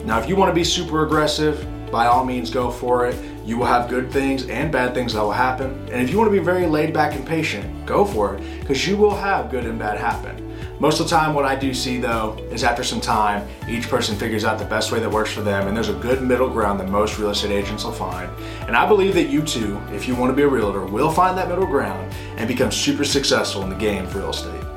Now, 0.07 0.21
if 0.21 0.29
you 0.29 0.37
want 0.37 0.51
to 0.51 0.55
be 0.55 0.63
super 0.63 1.05
aggressive, 1.05 1.69
by 1.91 2.07
all 2.07 2.25
means 2.25 2.51
go 2.51 2.71
for 2.71 3.07
it. 3.07 3.17
You 3.47 3.57
will 3.57 3.67
have 3.67 3.89
good 3.89 4.11
things 4.11 4.49
and 4.49 4.73
bad 4.73 4.93
things 4.93 5.15
that 5.15 5.23
will 5.23 5.31
happen. 5.31 5.71
And 5.93 6.03
if 6.03 6.11
you 6.11 6.19
want 6.19 6.27
to 6.27 6.37
be 6.37 6.45
very 6.45 6.67
laid 6.67 6.93
back 6.93 7.15
and 7.15 7.25
patient, 7.25 7.87
go 7.87 8.05
for 8.05 8.35
it 8.35 8.61
because 8.61 8.89
you 8.89 8.97
will 8.97 9.15
have 9.15 9.53
good 9.53 9.65
and 9.65 9.79
bad 9.79 9.99
happen. 9.99 10.43
Most 10.81 10.99
of 10.99 11.09
the 11.09 11.17
time, 11.17 11.33
what 11.33 11.45
I 11.45 11.55
do 11.55 11.73
see 11.73 11.99
though 11.99 12.37
is 12.51 12.65
after 12.65 12.83
some 12.83 13.01
time, 13.01 13.49
each 13.69 13.89
person 13.89 14.17
figures 14.17 14.45
out 14.45 14.59
the 14.59 14.65
best 14.65 14.91
way 14.91 14.99
that 14.99 15.09
works 15.09 15.33
for 15.33 15.43
them, 15.43 15.69
and 15.69 15.77
there's 15.77 15.89
a 15.89 15.95
good 15.95 16.23
middle 16.23 16.51
ground 16.51 16.81
that 16.81 16.89
most 16.89 17.19
real 17.19 17.31
estate 17.31 17.53
agents 17.53 17.85
will 17.85 17.93
find. 17.93 18.29
And 18.67 18.77
I 18.77 18.85
believe 18.85 19.15
that 19.15 19.31
you 19.31 19.43
too, 19.43 19.81
if 19.93 20.09
you 20.09 20.17
want 20.17 20.33
to 20.33 20.37
be 20.37 20.43
a 20.43 20.49
realtor, 20.49 20.85
will 20.85 21.13
find 21.13 21.39
that 21.39 21.49
middle 21.49 21.67
ground 21.67 22.13
and 22.37 22.49
become 22.49 22.73
super 22.73 23.05
successful 23.05 23.63
in 23.63 23.71
the 23.71 23.77
game 23.77 24.07
of 24.07 24.15
real 24.17 24.31
estate. 24.31 24.76